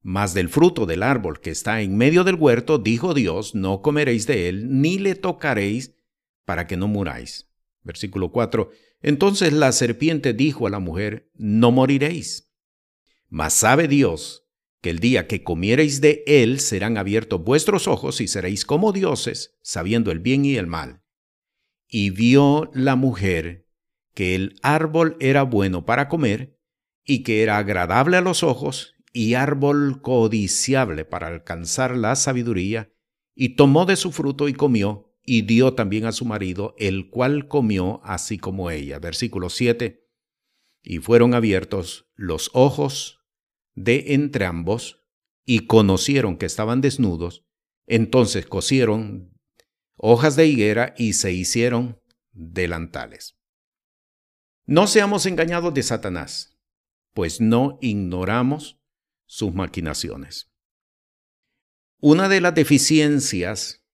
mas 0.00 0.32
del 0.32 0.48
fruto 0.48 0.86
del 0.86 1.02
árbol 1.02 1.40
que 1.40 1.50
está 1.50 1.82
en 1.82 1.96
medio 1.96 2.24
del 2.24 2.36
huerto, 2.36 2.78
dijo 2.78 3.12
Dios, 3.12 3.54
no 3.54 3.82
comeréis 3.82 4.26
de 4.26 4.48
él, 4.48 4.80
ni 4.80 4.98
le 4.98 5.14
tocaréis, 5.14 5.94
para 6.44 6.66
que 6.66 6.78
no 6.78 6.88
muráis. 6.88 7.50
Versículo 7.82 8.32
4. 8.32 8.70
Entonces 9.02 9.52
la 9.52 9.72
serpiente 9.72 10.32
dijo 10.32 10.66
a 10.66 10.70
la 10.70 10.78
mujer, 10.78 11.30
no 11.34 11.70
moriréis. 11.70 12.50
Mas 13.28 13.52
sabe 13.52 13.88
Dios 13.88 14.47
que 14.80 14.90
el 14.90 14.98
día 15.00 15.26
que 15.26 15.42
comiereis 15.42 16.00
de 16.00 16.22
él 16.26 16.60
serán 16.60 16.98
abiertos 16.98 17.42
vuestros 17.42 17.88
ojos 17.88 18.20
y 18.20 18.28
seréis 18.28 18.64
como 18.64 18.92
dioses, 18.92 19.56
sabiendo 19.62 20.10
el 20.10 20.20
bien 20.20 20.44
y 20.44 20.56
el 20.56 20.66
mal. 20.66 21.02
Y 21.88 22.10
vio 22.10 22.70
la 22.74 22.96
mujer 22.96 23.66
que 24.14 24.34
el 24.34 24.58
árbol 24.62 25.16
era 25.20 25.42
bueno 25.42 25.84
para 25.84 26.08
comer, 26.08 26.58
y 27.04 27.22
que 27.22 27.42
era 27.42 27.58
agradable 27.58 28.16
a 28.16 28.20
los 28.20 28.42
ojos, 28.42 28.94
y 29.12 29.34
árbol 29.34 30.02
codiciable 30.02 31.04
para 31.04 31.28
alcanzar 31.28 31.96
la 31.96 32.14
sabiduría, 32.16 32.92
y 33.34 33.50
tomó 33.50 33.86
de 33.86 33.96
su 33.96 34.12
fruto 34.12 34.48
y 34.48 34.52
comió, 34.52 35.14
y 35.24 35.42
dio 35.42 35.74
también 35.74 36.04
a 36.04 36.12
su 36.12 36.24
marido, 36.24 36.74
el 36.78 37.10
cual 37.10 37.48
comió 37.48 38.00
así 38.02 38.38
como 38.38 38.70
ella. 38.70 38.98
Versículo 38.98 39.50
7. 39.50 40.06
Y 40.82 40.98
fueron 40.98 41.34
abiertos 41.34 42.08
los 42.14 42.50
ojos 42.54 43.17
de 43.84 44.14
entre 44.14 44.44
ambos 44.44 45.04
y 45.44 45.66
conocieron 45.66 46.36
que 46.36 46.46
estaban 46.46 46.80
desnudos, 46.80 47.44
entonces 47.86 48.46
cosieron 48.46 49.32
hojas 49.96 50.36
de 50.36 50.46
higuera 50.46 50.94
y 50.98 51.14
se 51.14 51.32
hicieron 51.32 52.00
delantales. 52.32 53.36
No 54.66 54.86
seamos 54.86 55.26
engañados 55.26 55.72
de 55.72 55.82
Satanás, 55.82 56.58
pues 57.14 57.40
no 57.40 57.78
ignoramos 57.80 58.78
sus 59.26 59.54
maquinaciones. 59.54 60.52
Una 62.00 62.28
de 62.28 62.40
las 62.40 62.54
deficiencias 62.54 63.84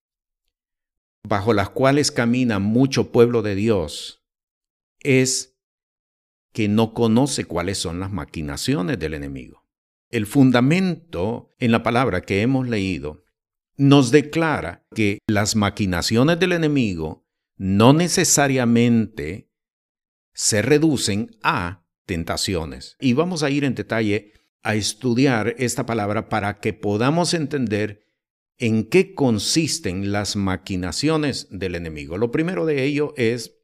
bajo 1.22 1.52
las 1.52 1.70
cuales 1.70 2.10
camina 2.10 2.58
mucho 2.58 3.12
pueblo 3.12 3.42
de 3.42 3.54
Dios 3.54 4.24
es 5.00 5.56
que 6.52 6.68
no 6.68 6.94
conoce 6.94 7.44
cuáles 7.44 7.78
son 7.78 8.00
las 8.00 8.12
maquinaciones 8.12 8.98
del 8.98 9.14
enemigo 9.14 9.63
el 10.14 10.26
fundamento 10.26 11.50
en 11.58 11.72
la 11.72 11.82
palabra 11.82 12.20
que 12.20 12.40
hemos 12.40 12.68
leído 12.68 13.24
nos 13.76 14.12
declara 14.12 14.86
que 14.94 15.18
las 15.26 15.56
maquinaciones 15.56 16.38
del 16.38 16.52
enemigo 16.52 17.26
no 17.56 17.92
necesariamente 17.92 19.50
se 20.32 20.62
reducen 20.62 21.36
a 21.42 21.84
tentaciones. 22.06 22.96
Y 23.00 23.14
vamos 23.14 23.42
a 23.42 23.50
ir 23.50 23.64
en 23.64 23.74
detalle 23.74 24.34
a 24.62 24.76
estudiar 24.76 25.56
esta 25.58 25.84
palabra 25.84 26.28
para 26.28 26.60
que 26.60 26.72
podamos 26.72 27.34
entender 27.34 28.06
en 28.56 28.88
qué 28.88 29.14
consisten 29.14 30.12
las 30.12 30.36
maquinaciones 30.36 31.48
del 31.50 31.74
enemigo. 31.74 32.18
Lo 32.18 32.30
primero 32.30 32.66
de 32.66 32.84
ello 32.84 33.14
es, 33.16 33.56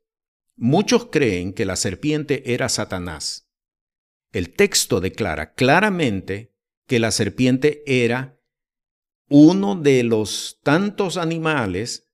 muchos 0.56 1.10
creen 1.12 1.52
que 1.52 1.64
la 1.64 1.76
serpiente 1.76 2.52
era 2.52 2.68
Satanás. 2.68 3.49
El 4.32 4.54
texto 4.54 5.00
declara 5.00 5.54
claramente 5.54 6.54
que 6.86 6.98
la 6.98 7.10
serpiente 7.10 7.82
era 7.86 8.40
uno 9.28 9.76
de 9.76 10.02
los 10.02 10.60
tantos 10.62 11.16
animales 11.16 12.10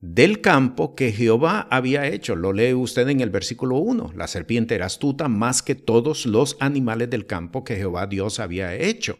del 0.00 0.40
campo 0.40 0.94
que 0.94 1.12
Jehová 1.12 1.68
había 1.70 2.06
hecho. 2.06 2.34
Lo 2.34 2.52
lee 2.52 2.74
usted 2.74 3.08
en 3.08 3.20
el 3.20 3.30
versículo 3.30 3.76
1. 3.76 4.12
La 4.16 4.26
serpiente 4.26 4.74
era 4.74 4.86
astuta 4.86 5.28
más 5.28 5.62
que 5.62 5.74
todos 5.74 6.26
los 6.26 6.56
animales 6.60 7.10
del 7.10 7.26
campo 7.26 7.64
que 7.64 7.76
Jehová 7.76 8.06
Dios 8.06 8.40
había 8.40 8.74
hecho. 8.74 9.18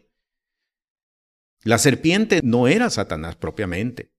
La 1.63 1.77
serpiente 1.77 2.41
no 2.43 2.67
era 2.67 2.89
Satanás 2.89 3.35
propiamente. 3.35 4.11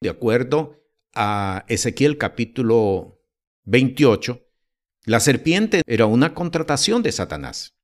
De 0.00 0.10
acuerdo 0.10 0.82
a 1.14 1.64
Ezequiel 1.68 2.18
capítulo 2.18 3.22
28, 3.64 4.46
la 5.04 5.20
serpiente 5.20 5.82
era 5.86 6.06
una 6.06 6.34
contratación 6.34 7.02
de 7.02 7.12
Satanás, 7.12 7.74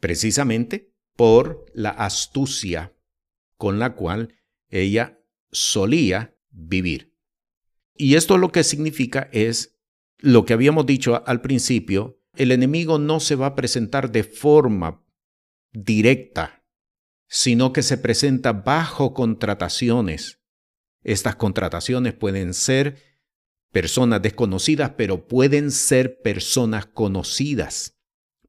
precisamente 0.00 0.92
por 1.16 1.66
la 1.74 1.90
astucia 1.90 2.96
con 3.56 3.78
la 3.78 3.94
cual 3.94 4.34
ella 4.68 5.22
solía 5.52 6.36
vivir. 6.50 7.14
Y 7.94 8.14
esto 8.14 8.38
lo 8.38 8.50
que 8.50 8.64
significa 8.64 9.28
es 9.32 9.78
lo 10.18 10.44
que 10.44 10.54
habíamos 10.54 10.86
dicho 10.86 11.22
al 11.26 11.40
principio, 11.40 12.20
el 12.34 12.52
enemigo 12.52 12.98
no 12.98 13.20
se 13.20 13.34
va 13.34 13.46
a 13.46 13.54
presentar 13.54 14.10
de 14.10 14.24
forma 14.24 15.04
directa, 15.72 16.64
sino 17.28 17.72
que 17.72 17.82
se 17.82 17.98
presenta 17.98 18.52
bajo 18.52 19.14
contrataciones. 19.14 20.40
Estas 21.02 21.36
contrataciones 21.36 22.14
pueden 22.14 22.54
ser 22.54 23.09
personas 23.72 24.22
desconocidas, 24.22 24.92
pero 24.96 25.26
pueden 25.26 25.70
ser 25.70 26.20
personas 26.22 26.86
conocidas, 26.86 27.98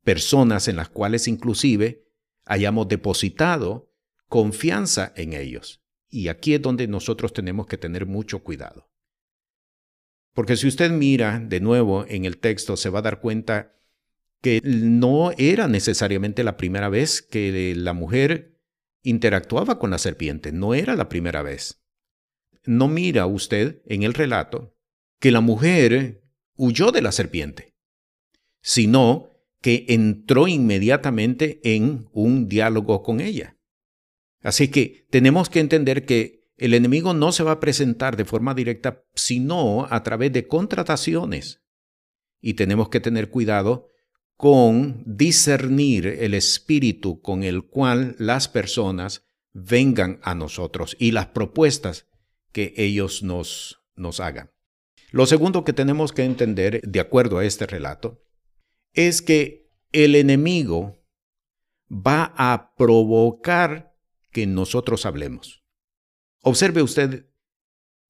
personas 0.04 0.68
en 0.68 0.78
las 0.78 0.90
cuales 0.90 1.28
inclusive 1.28 2.08
hayamos 2.46 2.88
depositado 2.88 3.92
confianza 4.28 5.14
en 5.16 5.34
ellos. 5.34 5.84
Y 6.10 6.28
aquí 6.28 6.54
es 6.54 6.62
donde 6.62 6.88
nosotros 6.88 7.34
tenemos 7.34 7.68
que 7.68 7.78
tener 7.78 8.06
mucho 8.06 8.44
cuidado. 8.44 8.90
Porque 10.34 10.58
si 10.58 10.68
usted 10.68 10.92
mira 10.92 11.40
de 11.40 11.60
nuevo 11.60 12.06
en 12.08 12.26
el 12.26 12.38
texto, 12.38 12.78
se 12.78 12.90
va 12.90 13.00
a 13.00 13.04
dar 13.04 13.20
cuenta 13.20 13.76
que 14.42 14.60
no 14.64 15.32
era 15.38 15.68
necesariamente 15.68 16.44
la 16.44 16.58
primera 16.58 16.90
vez 16.90 17.22
que 17.22 17.74
la 17.76 17.94
mujer 17.94 18.60
interactuaba 19.04 19.78
con 19.78 19.92
la 19.92 19.98
serpiente, 19.98 20.52
no 20.52 20.74
era 20.74 20.96
la 20.96 21.10
primera 21.10 21.42
vez. 21.42 21.84
No 22.66 22.88
mira 22.88 23.26
usted 23.26 23.82
en 23.86 24.04
el 24.04 24.14
relato 24.14 24.76
que 25.22 25.32
la 25.32 25.40
mujer 25.40 26.24
huyó 26.58 26.92
de 26.92 27.04
la 27.04 27.12
serpiente, 27.12 27.76
sino 28.62 29.30
que 29.62 29.86
entró 29.90 30.48
inmediatamente 30.48 31.62
en 31.64 32.10
un 32.12 32.50
diálogo 32.50 33.04
con 33.04 33.22
ella. 33.22 33.56
Así 34.42 34.70
que 34.70 35.06
tenemos 35.12 35.50
que 35.50 35.60
entender 35.60 36.06
que 36.06 36.50
el 36.58 36.74
enemigo 36.74 37.14
no 37.14 37.32
se 37.32 37.44
va 37.44 37.52
a 37.52 37.60
presentar 37.60 38.18
de 38.18 38.26
forma 38.26 38.56
directa, 38.56 39.04
sino 39.14 39.86
a 39.92 40.02
través 40.02 40.34
de 40.34 40.48
contrataciones. 40.48 41.62
Y 42.42 42.56
tenemos 42.56 42.90
que 42.90 43.00
tener 43.00 43.30
cuidado 43.30 43.90
con 44.36 45.04
discernir 45.06 46.08
el 46.08 46.34
espíritu 46.34 47.22
con 47.22 47.44
el 47.44 47.68
cual 47.68 48.16
las 48.18 48.48
personas 48.48 49.24
vengan 49.54 50.20
a 50.24 50.34
nosotros 50.34 50.96
y 50.98 51.12
las 51.12 51.28
propuestas 51.28 52.08
que 52.52 52.74
ellos 52.76 53.22
nos, 53.22 53.84
nos 53.96 54.20
hagan. 54.20 54.50
Lo 55.12 55.26
segundo 55.26 55.66
que 55.66 55.74
tenemos 55.74 56.14
que 56.14 56.24
entender, 56.24 56.82
de 56.82 57.00
acuerdo 57.02 57.38
a 57.38 57.46
este 57.46 57.68
relato, 57.68 58.24
es 58.94 59.22
que 59.22 59.70
el 59.92 60.16
enemigo 60.16 61.04
va 61.92 62.34
a 62.38 62.74
provocar 62.78 63.94
que 64.32 64.48
nosotros 64.48 65.06
hablemos. 65.06 65.64
Observe 66.42 66.82
usted 66.82 67.28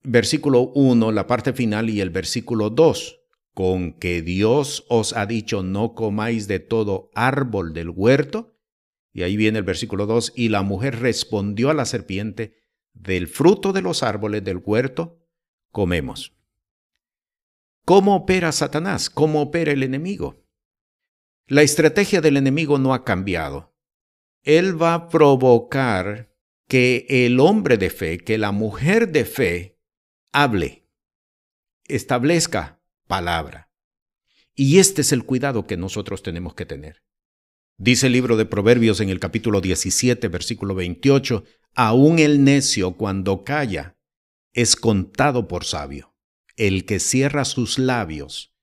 versículo 0.03 0.71
1, 0.75 1.11
la 1.11 1.25
parte 1.25 1.53
final, 1.53 1.89
y 1.89 2.01
el 2.01 2.11
versículo 2.11 2.69
2, 2.69 3.19
con 3.55 3.93
que 3.93 4.21
Dios 4.21 4.85
os 4.87 5.17
ha 5.17 5.25
dicho 5.25 5.63
no 5.63 5.95
comáis 5.95 6.47
de 6.47 6.59
todo 6.59 7.09
árbol 7.15 7.73
del 7.73 7.89
huerto. 7.89 8.55
Y 9.11 9.23
ahí 9.23 9.35
viene 9.35 9.57
el 9.57 9.65
versículo 9.65 10.05
2, 10.05 10.33
y 10.35 10.49
la 10.49 10.61
mujer 10.61 10.99
respondió 10.99 11.71
a 11.71 11.73
la 11.73 11.85
serpiente, 11.85 12.55
del 12.93 13.27
fruto 13.27 13.73
de 13.73 13.81
los 13.81 14.03
árboles 14.03 14.43
del 14.43 14.61
huerto 14.63 15.19
comemos. 15.71 16.33
¿Cómo 17.85 18.15
opera 18.15 18.51
Satanás? 18.51 19.09
¿Cómo 19.09 19.41
opera 19.41 19.71
el 19.71 19.83
enemigo? 19.83 20.45
La 21.47 21.63
estrategia 21.63 22.21
del 22.21 22.37
enemigo 22.37 22.77
no 22.77 22.93
ha 22.93 23.03
cambiado. 23.03 23.75
Él 24.43 24.81
va 24.81 24.93
a 24.93 25.09
provocar 25.09 26.33
que 26.67 27.05
el 27.09 27.39
hombre 27.39 27.77
de 27.77 27.89
fe, 27.89 28.17
que 28.17 28.37
la 28.37 28.51
mujer 28.51 29.11
de 29.11 29.25
fe, 29.25 29.79
hable, 30.31 30.87
establezca 31.87 32.81
palabra. 33.07 33.69
Y 34.55 34.79
este 34.79 35.01
es 35.01 35.11
el 35.11 35.25
cuidado 35.25 35.67
que 35.67 35.75
nosotros 35.77 36.23
tenemos 36.23 36.53
que 36.53 36.65
tener. 36.65 37.03
Dice 37.77 38.07
el 38.07 38.13
libro 38.13 38.37
de 38.37 38.45
Proverbios 38.45 39.01
en 39.01 39.09
el 39.09 39.19
capítulo 39.19 39.59
17, 39.59 40.27
versículo 40.27 40.75
28, 40.75 41.43
aún 41.73 42.19
el 42.19 42.43
necio 42.43 42.93
cuando 42.93 43.43
calla 43.43 43.97
es 44.53 44.75
contado 44.75 45.47
por 45.47 45.65
sabio. 45.65 46.10
El 46.57 46.85
que 46.85 46.99
cierra 46.99 47.45
sus 47.45 47.79
labios 47.79 48.53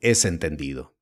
es 0.00 0.24
entendido. 0.24 0.96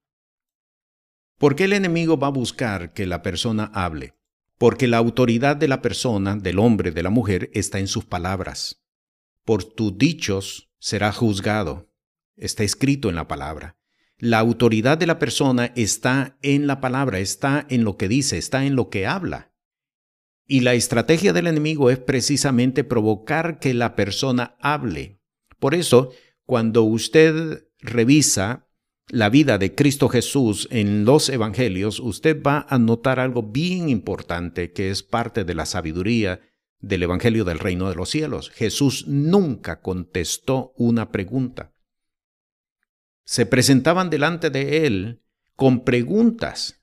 ¿Por 1.38 1.56
qué 1.56 1.64
el 1.64 1.72
enemigo 1.72 2.18
va 2.18 2.28
a 2.28 2.30
buscar 2.30 2.92
que 2.92 3.06
la 3.06 3.22
persona 3.22 3.70
hable? 3.74 4.14
Porque 4.58 4.86
la 4.86 4.96
autoridad 4.98 5.56
de 5.56 5.68
la 5.68 5.82
persona, 5.82 6.36
del 6.36 6.58
hombre, 6.58 6.90
de 6.90 7.02
la 7.02 7.10
mujer, 7.10 7.50
está 7.52 7.78
en 7.78 7.88
sus 7.88 8.04
palabras. 8.04 8.82
Por 9.44 9.64
tus 9.64 9.96
dichos 9.96 10.70
será 10.78 11.12
juzgado. 11.12 11.90
Está 12.36 12.64
escrito 12.64 13.08
en 13.08 13.16
la 13.16 13.28
palabra. 13.28 13.76
La 14.18 14.38
autoridad 14.38 14.96
de 14.96 15.06
la 15.06 15.18
persona 15.18 15.72
está 15.76 16.38
en 16.40 16.66
la 16.66 16.80
palabra, 16.80 17.18
está 17.18 17.66
en 17.68 17.84
lo 17.84 17.98
que 17.98 18.08
dice, 18.08 18.38
está 18.38 18.64
en 18.64 18.74
lo 18.74 18.88
que 18.88 19.06
habla. 19.06 19.52
Y 20.46 20.60
la 20.60 20.74
estrategia 20.74 21.34
del 21.34 21.48
enemigo 21.48 21.90
es 21.90 21.98
precisamente 21.98 22.82
provocar 22.82 23.58
que 23.58 23.74
la 23.74 23.94
persona 23.94 24.56
hable. 24.60 25.20
Por 25.58 25.74
eso, 25.74 26.12
cuando 26.46 26.82
usted 26.82 27.68
revisa 27.80 28.68
la 29.08 29.28
vida 29.28 29.58
de 29.58 29.74
Cristo 29.74 30.08
Jesús 30.08 30.66
en 30.70 31.04
los 31.04 31.28
evangelios, 31.28 32.00
usted 32.00 32.42
va 32.42 32.66
a 32.68 32.78
notar 32.78 33.20
algo 33.20 33.42
bien 33.42 33.88
importante 33.88 34.72
que 34.72 34.90
es 34.90 35.02
parte 35.02 35.44
de 35.44 35.54
la 35.54 35.66
sabiduría 35.66 36.40
del 36.80 37.02
Evangelio 37.02 37.44
del 37.44 37.58
Reino 37.58 37.88
de 37.88 37.94
los 37.94 38.10
Cielos. 38.10 38.50
Jesús 38.50 39.06
nunca 39.06 39.80
contestó 39.80 40.72
una 40.76 41.12
pregunta. 41.12 41.72
Se 43.24 43.46
presentaban 43.46 44.08
delante 44.08 44.50
de 44.50 44.86
él 44.86 45.22
con 45.54 45.84
preguntas 45.84 46.80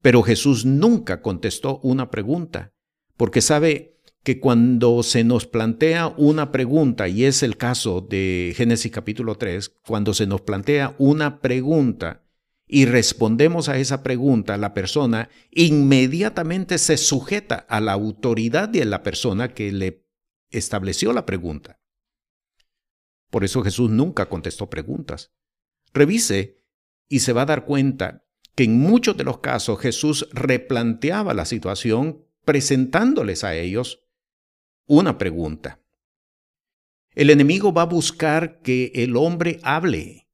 pero 0.00 0.22
Jesús 0.22 0.64
nunca 0.64 1.22
contestó 1.22 1.80
una 1.82 2.10
pregunta, 2.10 2.72
porque 3.16 3.40
sabe 3.40 3.97
que 4.28 4.40
cuando 4.40 5.02
se 5.02 5.24
nos 5.24 5.46
plantea 5.46 6.08
una 6.18 6.52
pregunta, 6.52 7.08
y 7.08 7.24
es 7.24 7.42
el 7.42 7.56
caso 7.56 8.02
de 8.02 8.52
Génesis 8.54 8.92
capítulo 8.92 9.36
3, 9.36 9.70
cuando 9.86 10.12
se 10.12 10.26
nos 10.26 10.42
plantea 10.42 10.94
una 10.98 11.40
pregunta 11.40 12.26
y 12.66 12.84
respondemos 12.84 13.70
a 13.70 13.78
esa 13.78 14.02
pregunta, 14.02 14.58
la 14.58 14.74
persona 14.74 15.30
inmediatamente 15.50 16.76
se 16.76 16.98
sujeta 16.98 17.54
a 17.70 17.80
la 17.80 17.92
autoridad 17.92 18.68
de 18.68 18.84
la 18.84 19.02
persona 19.02 19.54
que 19.54 19.72
le 19.72 20.04
estableció 20.50 21.14
la 21.14 21.24
pregunta. 21.24 21.80
Por 23.30 23.44
eso 23.44 23.62
Jesús 23.62 23.88
nunca 23.88 24.28
contestó 24.28 24.68
preguntas. 24.68 25.32
Revise 25.94 26.60
y 27.08 27.20
se 27.20 27.32
va 27.32 27.40
a 27.40 27.46
dar 27.46 27.64
cuenta 27.64 28.26
que 28.54 28.64
en 28.64 28.78
muchos 28.78 29.16
de 29.16 29.24
los 29.24 29.38
casos 29.38 29.80
Jesús 29.80 30.28
replanteaba 30.32 31.32
la 31.32 31.46
situación 31.46 32.26
presentándoles 32.44 33.42
a 33.42 33.54
ellos 33.54 34.04
una 34.88 35.18
pregunta. 35.18 35.80
El 37.14 37.30
enemigo 37.30 37.72
va 37.72 37.82
a 37.82 37.86
buscar 37.86 38.60
que 38.62 38.90
el 38.94 39.16
hombre 39.16 39.60
hable. 39.62 40.28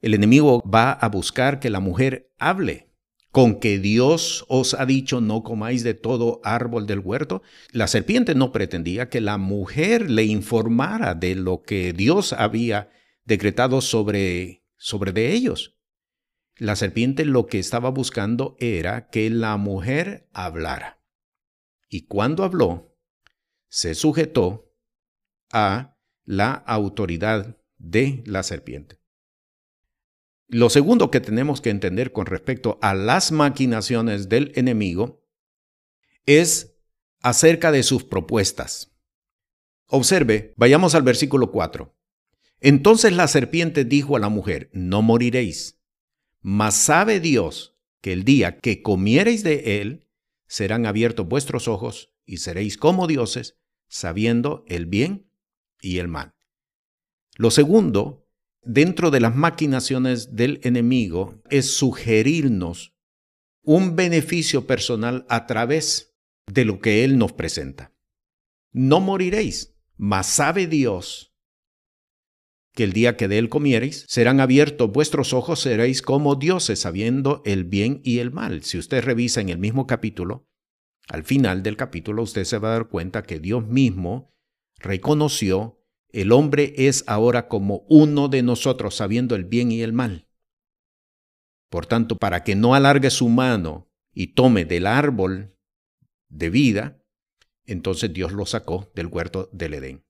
El 0.00 0.14
enemigo 0.14 0.62
va 0.62 0.92
a 0.92 1.08
buscar 1.08 1.58
que 1.58 1.70
la 1.70 1.80
mujer 1.80 2.30
hable. 2.38 2.92
Con 3.30 3.60
que 3.60 3.78
Dios 3.78 4.44
os 4.48 4.74
ha 4.74 4.86
dicho 4.86 5.20
no 5.20 5.42
comáis 5.42 5.82
de 5.84 5.94
todo 5.94 6.40
árbol 6.44 6.86
del 6.86 7.00
huerto. 7.00 7.42
La 7.72 7.86
serpiente 7.86 8.34
no 8.34 8.52
pretendía 8.52 9.08
que 9.08 9.20
la 9.20 9.38
mujer 9.38 10.10
le 10.10 10.24
informara 10.24 11.14
de 11.14 11.34
lo 11.34 11.62
que 11.62 11.92
Dios 11.92 12.32
había 12.32 12.90
decretado 13.24 13.80
sobre, 13.80 14.64
sobre 14.76 15.12
de 15.12 15.32
ellos. 15.32 15.76
La 16.56 16.74
serpiente 16.74 17.24
lo 17.24 17.46
que 17.46 17.58
estaba 17.58 17.90
buscando 17.90 18.56
era 18.58 19.08
que 19.08 19.30
la 19.30 19.56
mujer 19.56 20.28
hablara. 20.32 21.00
Y 21.88 22.06
cuando 22.06 22.44
habló, 22.44 22.87
se 23.68 23.94
sujetó 23.94 24.72
a 25.50 25.98
la 26.24 26.52
autoridad 26.52 27.58
de 27.78 28.22
la 28.26 28.42
serpiente. 28.42 29.00
Lo 30.48 30.70
segundo 30.70 31.10
que 31.10 31.20
tenemos 31.20 31.60
que 31.60 31.70
entender 31.70 32.12
con 32.12 32.26
respecto 32.26 32.78
a 32.80 32.94
las 32.94 33.32
maquinaciones 33.32 34.28
del 34.28 34.52
enemigo 34.54 35.26
es 36.26 36.76
acerca 37.20 37.72
de 37.72 37.82
sus 37.82 38.04
propuestas. 38.04 38.96
Observe, 39.86 40.54
vayamos 40.56 40.94
al 40.94 41.02
versículo 41.02 41.50
4. 41.50 41.94
Entonces 42.60 43.12
la 43.12 43.28
serpiente 43.28 43.84
dijo 43.84 44.16
a 44.16 44.20
la 44.20 44.28
mujer, 44.28 44.70
no 44.72 45.02
moriréis 45.02 45.78
mas 46.40 46.74
sabe 46.76 47.20
Dios 47.20 47.76
que 48.00 48.12
el 48.12 48.24
día 48.24 48.58
que 48.58 48.82
comiereis 48.82 49.42
de 49.42 49.80
él, 49.80 50.07
serán 50.48 50.86
abiertos 50.86 51.28
vuestros 51.28 51.68
ojos 51.68 52.12
y 52.26 52.38
seréis 52.38 52.76
como 52.76 53.06
dioses, 53.06 53.58
sabiendo 53.88 54.64
el 54.66 54.86
bien 54.86 55.30
y 55.80 55.98
el 55.98 56.08
mal. 56.08 56.34
Lo 57.36 57.50
segundo, 57.50 58.26
dentro 58.62 59.10
de 59.10 59.20
las 59.20 59.36
maquinaciones 59.36 60.34
del 60.34 60.60
enemigo, 60.64 61.40
es 61.50 61.70
sugerirnos 61.70 62.94
un 63.62 63.94
beneficio 63.94 64.66
personal 64.66 65.26
a 65.28 65.46
través 65.46 66.16
de 66.46 66.64
lo 66.64 66.80
que 66.80 67.04
él 67.04 67.18
nos 67.18 67.32
presenta. 67.32 67.94
No 68.72 69.00
moriréis, 69.00 69.76
mas 69.96 70.26
sabe 70.26 70.66
Dios 70.66 71.34
que 72.78 72.84
el 72.84 72.92
día 72.92 73.16
que 73.16 73.26
de 73.26 73.38
él 73.38 73.48
comiereis, 73.48 74.04
serán 74.06 74.38
abiertos 74.38 74.92
vuestros 74.92 75.32
ojos, 75.32 75.58
seréis 75.58 76.00
como 76.00 76.36
dioses, 76.36 76.78
sabiendo 76.78 77.42
el 77.44 77.64
bien 77.64 78.00
y 78.04 78.20
el 78.20 78.30
mal. 78.30 78.62
Si 78.62 78.78
usted 78.78 79.02
revisa 79.02 79.40
en 79.40 79.48
el 79.48 79.58
mismo 79.58 79.88
capítulo, 79.88 80.46
al 81.08 81.24
final 81.24 81.64
del 81.64 81.76
capítulo 81.76 82.22
usted 82.22 82.44
se 82.44 82.58
va 82.58 82.68
a 82.68 82.72
dar 82.74 82.86
cuenta 82.86 83.24
que 83.24 83.40
Dios 83.40 83.66
mismo 83.66 84.32
reconoció, 84.76 85.82
el 86.10 86.30
hombre 86.30 86.72
es 86.76 87.02
ahora 87.08 87.48
como 87.48 87.84
uno 87.88 88.28
de 88.28 88.44
nosotros, 88.44 88.94
sabiendo 88.94 89.34
el 89.34 89.44
bien 89.44 89.72
y 89.72 89.82
el 89.82 89.92
mal. 89.92 90.28
Por 91.70 91.84
tanto, 91.86 92.14
para 92.14 92.44
que 92.44 92.54
no 92.54 92.76
alargue 92.76 93.10
su 93.10 93.28
mano 93.28 93.90
y 94.14 94.34
tome 94.34 94.64
del 94.64 94.86
árbol 94.86 95.52
de 96.28 96.48
vida, 96.48 97.02
entonces 97.66 98.12
Dios 98.12 98.30
lo 98.30 98.46
sacó 98.46 98.92
del 98.94 99.08
huerto 99.08 99.50
del 99.52 99.74
Edén. 99.74 100.07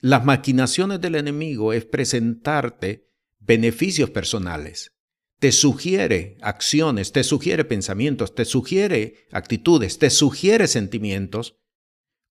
Las 0.00 0.24
maquinaciones 0.24 1.00
del 1.00 1.16
enemigo 1.16 1.72
es 1.72 1.84
presentarte 1.84 3.08
beneficios 3.40 4.10
personales. 4.10 4.94
Te 5.40 5.50
sugiere 5.50 6.36
acciones, 6.40 7.12
te 7.12 7.24
sugiere 7.24 7.64
pensamientos, 7.64 8.34
te 8.34 8.44
sugiere 8.44 9.26
actitudes, 9.32 9.98
te 9.98 10.10
sugiere 10.10 10.66
sentimientos 10.68 11.56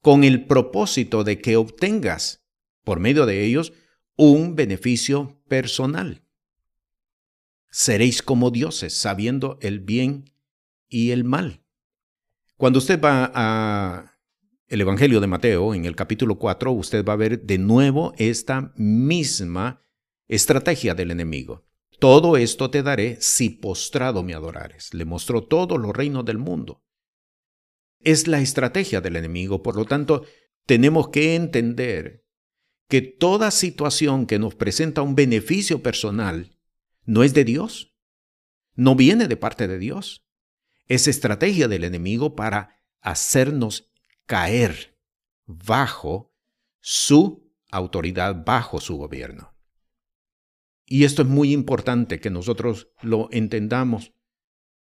con 0.01 0.23
el 0.23 0.45
propósito 0.45 1.23
de 1.23 1.41
que 1.41 1.57
obtengas, 1.57 2.45
por 2.83 2.99
medio 2.99 3.25
de 3.25 3.43
ellos, 3.43 3.73
un 4.15 4.55
beneficio 4.55 5.41
personal. 5.47 6.23
Seréis 7.69 8.21
como 8.21 8.49
dioses, 8.49 8.93
sabiendo 8.93 9.57
el 9.61 9.81
bien 9.81 10.31
y 10.87 11.11
el 11.11 11.25
mal. 11.25 11.63
Cuando 12.55 12.79
usted 12.79 12.99
va 12.99 13.31
a 13.33 14.16
el 14.67 14.81
Evangelio 14.81 15.21
de 15.21 15.27
Mateo, 15.27 15.73
en 15.73 15.85
el 15.85 15.95
capítulo 15.95 16.37
4, 16.37 16.71
usted 16.71 17.05
va 17.05 17.13
a 17.13 17.17
ver 17.17 17.41
de 17.43 17.57
nuevo 17.57 18.13
esta 18.17 18.73
misma 18.75 19.81
estrategia 20.27 20.93
del 20.93 21.11
enemigo. 21.11 21.65
Todo 21.99 22.37
esto 22.37 22.69
te 22.69 22.83
daré 22.83 23.17
si 23.21 23.49
postrado 23.49 24.23
me 24.23 24.33
adorares. 24.33 24.93
Le 24.93 25.05
mostró 25.05 25.43
todos 25.43 25.79
los 25.79 25.95
reinos 25.95 26.25
del 26.25 26.37
mundo. 26.37 26.83
Es 27.99 28.27
la 28.27 28.41
estrategia 28.41 29.01
del 29.01 29.15
enemigo, 29.15 29.63
por 29.63 29.75
lo 29.75 29.85
tanto, 29.85 30.25
tenemos 30.65 31.09
que 31.09 31.35
entender 31.35 32.25
que 32.89 33.01
toda 33.01 33.51
situación 33.51 34.27
que 34.27 34.37
nos 34.37 34.55
presenta 34.55 35.01
un 35.01 35.15
beneficio 35.15 35.81
personal 35.81 36.57
no 37.05 37.23
es 37.23 37.33
de 37.33 37.45
Dios, 37.45 37.95
no 38.75 38.95
viene 38.95 39.27
de 39.27 39.37
parte 39.37 39.67
de 39.67 39.79
Dios. 39.79 40.25
Es 40.87 41.07
estrategia 41.07 41.67
del 41.67 41.83
enemigo 41.83 42.35
para 42.35 42.81
hacernos 43.01 43.86
caer 44.27 44.95
bajo 45.45 46.31
su 46.79 47.51
autoridad, 47.71 48.45
bajo 48.45 48.79
su 48.79 48.97
gobierno. 48.97 49.55
Y 50.85 51.03
esto 51.03 51.23
es 51.23 51.27
muy 51.27 51.51
importante 51.51 52.19
que 52.19 52.29
nosotros 52.29 52.89
lo 53.01 53.29
entendamos, 53.31 54.13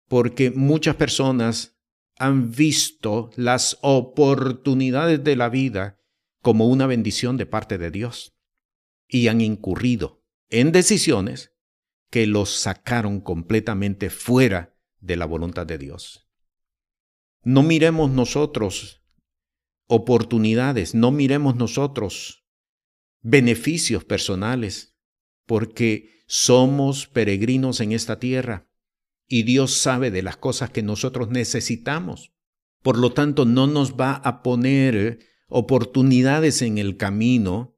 porque 0.08 0.52
muchas 0.52 0.96
personas 0.96 1.78
han 2.18 2.52
visto 2.52 3.30
las 3.36 3.78
oportunidades 3.82 5.24
de 5.24 5.36
la 5.36 5.50
vida 5.50 6.02
como 6.42 6.68
una 6.68 6.88
bendición 6.88 7.38
de 7.38 7.46
parte 7.46 7.78
de 7.78 7.92
Dios 7.92 8.36
y 9.08 9.28
han 9.28 9.42
incurrido 9.42 10.24
en 10.50 10.72
decisiones 10.72 11.54
que 12.10 12.26
los 12.26 12.50
sacaron 12.50 13.20
completamente 13.22 14.10
fuera 14.10 14.76
de 15.00 15.18
la 15.18 15.26
voluntad 15.26 15.66
de 15.66 15.78
Dios. 15.78 16.28
No 17.44 17.64
miremos 17.64 18.10
nosotros 18.10 19.02
oportunidades, 19.88 20.94
no 20.94 21.12
miremos 21.12 21.56
nosotros 21.56 22.46
beneficios 23.22 24.04
personales, 24.04 24.98
porque 25.46 26.24
somos 26.28 27.08
peregrinos 27.08 27.80
en 27.80 27.94
esta 27.94 28.20
tierra 28.20 28.70
y 29.28 29.44
Dios 29.44 29.74
sabe 29.74 30.12
de 30.12 30.22
las 30.22 30.38
cosas 30.38 30.70
que 30.70 30.84
nosotros 30.84 31.30
necesitamos. 31.30 32.34
Por 32.82 32.98
lo 32.98 33.14
tanto, 33.14 33.46
no 33.46 33.68
nos 33.68 33.96
va 33.96 34.14
a 34.14 34.44
poner 34.44 35.20
oportunidades 35.48 36.62
en 36.62 36.78
el 36.78 36.98
camino. 36.98 37.78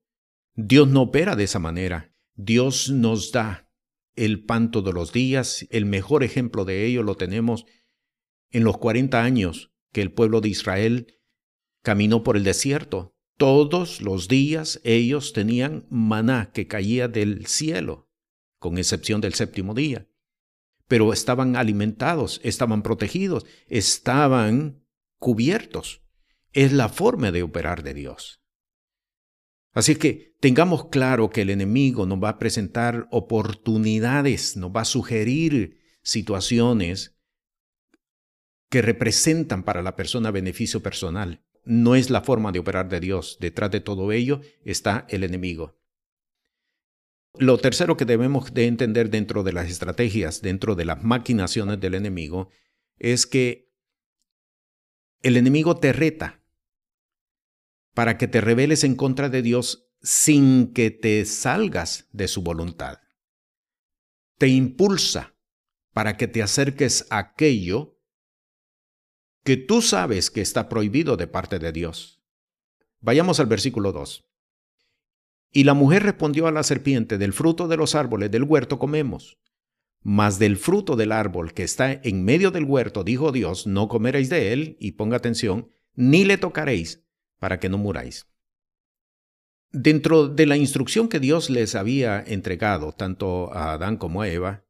Dios 0.56 0.88
no 0.88 1.04
opera 1.04 1.36
de 1.36 1.46
esa 1.46 1.60
manera. 1.60 2.14
Dios 2.36 2.90
nos 2.90 3.32
da 3.32 3.72
el 4.16 4.44
pan 4.44 4.72
todos 4.72 4.94
los 4.94 5.14
días. 5.14 5.68
El 5.72 5.86
mejor 5.86 6.24
ejemplo 6.24 6.66
de 6.66 6.86
ello 6.86 7.04
lo 7.04 7.16
tenemos 7.16 7.66
en 8.52 8.64
los 8.64 8.78
40 8.78 9.24
años 9.24 9.72
que 9.92 10.02
el 10.02 10.12
pueblo 10.12 10.42
de 10.42 10.50
Israel 10.50 11.19
caminó 11.90 12.22
por 12.22 12.38
el 12.38 12.44
desierto. 12.44 13.16
Todos 13.36 14.00
los 14.00 14.28
días 14.28 14.80
ellos 14.84 15.34
tenían 15.34 15.88
maná 15.90 16.52
que 16.54 16.68
caía 16.68 17.08
del 17.08 17.48
cielo, 17.48 18.12
con 18.60 18.78
excepción 18.78 19.22
del 19.22 19.34
séptimo 19.34 19.74
día. 19.74 20.08
Pero 20.88 21.12
estaban 21.14 21.56
alimentados, 21.56 22.42
estaban 22.44 22.84
protegidos, 22.84 23.48
estaban 23.66 24.86
cubiertos. 25.18 26.04
Es 26.54 26.74
la 26.74 26.90
forma 26.90 27.32
de 27.32 27.42
operar 27.42 27.82
de 27.82 27.96
Dios. 27.96 28.44
Así 29.74 29.96
que 29.96 30.36
tengamos 30.40 30.90
claro 30.90 31.32
que 31.32 31.42
el 31.42 31.50
enemigo 31.50 32.06
nos 32.06 32.24
va 32.24 32.30
a 32.30 32.38
presentar 32.38 33.08
oportunidades, 33.10 34.58
nos 34.58 34.70
va 34.70 34.82
a 34.82 34.86
sugerir 34.86 35.80
situaciones 36.04 37.18
que 38.70 38.84
representan 38.84 39.64
para 39.64 39.82
la 39.82 39.96
persona 39.96 40.30
beneficio 40.30 40.84
personal. 40.84 41.44
No 41.64 41.96
es 41.96 42.10
la 42.10 42.22
forma 42.22 42.52
de 42.52 42.60
operar 42.60 42.90
de 42.90 43.00
Dios. 43.00 43.38
Detrás 43.40 43.72
de 43.72 43.82
todo 43.82 44.12
ello 44.12 44.42
está 44.64 45.06
el 45.10 45.24
enemigo. 45.24 45.78
Lo 47.38 47.58
tercero 47.58 47.96
que 47.96 48.06
debemos 48.06 48.54
de 48.54 48.66
entender 48.66 49.10
dentro 49.10 49.44
de 49.44 49.54
las 49.54 49.70
estrategias, 49.70 50.42
dentro 50.42 50.76
de 50.76 50.86
las 50.86 51.04
maquinaciones 51.04 51.80
del 51.80 51.94
enemigo, 51.94 52.50
es 52.98 53.28
que 53.28 53.72
el 55.22 55.38
enemigo 55.38 55.78
te 55.78 55.94
reta 55.94 56.44
para 57.94 58.18
que 58.18 58.28
te 58.28 58.42
rebeles 58.42 58.84
en 58.84 58.96
contra 58.96 59.30
de 59.30 59.42
Dios 59.42 59.92
sin 60.02 60.74
que 60.74 60.92
te 60.92 61.26
salgas 61.26 62.08
de 62.12 62.28
su 62.28 62.42
voluntad. 62.42 63.00
Te 64.38 64.48
impulsa 64.48 65.36
para 65.94 66.16
que 66.16 66.28
te 66.28 66.42
acerques 66.42 67.06
a 67.10 67.18
aquello 67.18 67.99
que 69.50 69.58
tú 69.58 69.82
sabes 69.82 70.30
que 70.30 70.42
está 70.42 70.70
prohibido 70.70 71.18
de 71.18 71.26
parte 71.26 71.58
de 71.58 71.72
Dios. 71.72 72.22
Vayamos 73.00 73.40
al 73.40 73.48
versículo 73.48 73.92
2. 73.92 74.24
Y 75.52 75.64
la 75.64 75.74
mujer 75.74 76.04
respondió 76.04 76.46
a 76.46 76.52
la 76.52 76.62
serpiente, 76.62 77.18
del 77.18 77.34
fruto 77.34 77.68
de 77.68 77.76
los 77.76 77.96
árboles 77.96 78.30
del 78.30 78.44
huerto 78.44 78.78
comemos, 78.78 79.40
mas 80.04 80.38
del 80.38 80.56
fruto 80.56 80.96
del 80.96 81.12
árbol 81.12 81.56
que 81.56 81.64
está 81.64 81.92
en 81.92 82.24
medio 82.24 82.52
del 82.52 82.66
huerto, 82.66 83.04
dijo 83.04 83.32
Dios, 83.32 83.66
no 83.66 83.88
comeréis 83.88 84.30
de 84.30 84.54
él, 84.54 84.78
y 84.80 84.92
ponga 84.92 85.18
atención, 85.18 85.72
ni 85.96 86.26
le 86.26 86.38
tocaréis, 86.38 87.04
para 87.40 87.60
que 87.60 87.70
no 87.70 87.80
muráis. 87.80 88.28
Dentro 89.72 90.28
de 90.28 90.46
la 90.46 90.58
instrucción 90.58 91.10
que 91.10 91.20
Dios 91.20 91.50
les 91.50 91.74
había 91.74 92.22
entregado, 92.22 92.92
tanto 92.92 93.52
a 93.52 93.74
Adán 93.74 93.98
como 93.98 94.22
a 94.22 94.30
Eva, 94.30 94.64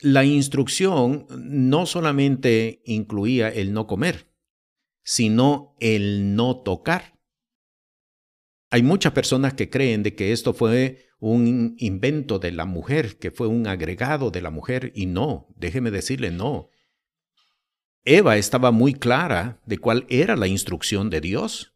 la 0.00 0.24
instrucción 0.24 1.26
no 1.30 1.86
solamente 1.86 2.82
incluía 2.84 3.48
el 3.48 3.72
no 3.72 3.86
comer, 3.86 4.30
sino 5.02 5.76
el 5.80 6.34
no 6.34 6.62
tocar. 6.62 7.18
Hay 8.70 8.82
muchas 8.82 9.12
personas 9.12 9.54
que 9.54 9.70
creen 9.70 10.02
de 10.02 10.14
que 10.14 10.32
esto 10.32 10.52
fue 10.52 11.06
un 11.18 11.76
invento 11.78 12.38
de 12.38 12.52
la 12.52 12.66
mujer, 12.66 13.18
que 13.18 13.30
fue 13.30 13.46
un 13.46 13.66
agregado 13.66 14.30
de 14.30 14.42
la 14.42 14.50
mujer, 14.50 14.92
y 14.94 15.06
no, 15.06 15.48
déjeme 15.56 15.90
decirle 15.90 16.30
no. 16.30 16.70
Eva 18.04 18.36
estaba 18.36 18.70
muy 18.70 18.94
clara 18.94 19.60
de 19.66 19.78
cuál 19.78 20.06
era 20.08 20.36
la 20.36 20.46
instrucción 20.46 21.10
de 21.10 21.20
Dios 21.20 21.74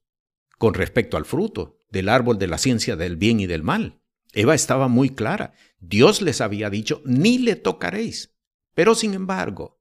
con 0.58 0.74
respecto 0.74 1.16
al 1.16 1.24
fruto 1.24 1.80
del 1.90 2.08
árbol 2.08 2.38
de 2.38 2.46
la 2.46 2.58
ciencia 2.58 2.96
del 2.96 3.16
bien 3.16 3.40
y 3.40 3.46
del 3.46 3.62
mal. 3.62 3.99
Eva 4.32 4.54
estaba 4.54 4.88
muy 4.88 5.10
clara. 5.10 5.54
Dios 5.78 6.22
les 6.22 6.40
había 6.40 6.70
dicho, 6.70 7.02
ni 7.04 7.38
le 7.38 7.56
tocaréis. 7.56 8.34
Pero 8.74 8.94
sin 8.94 9.14
embargo, 9.14 9.80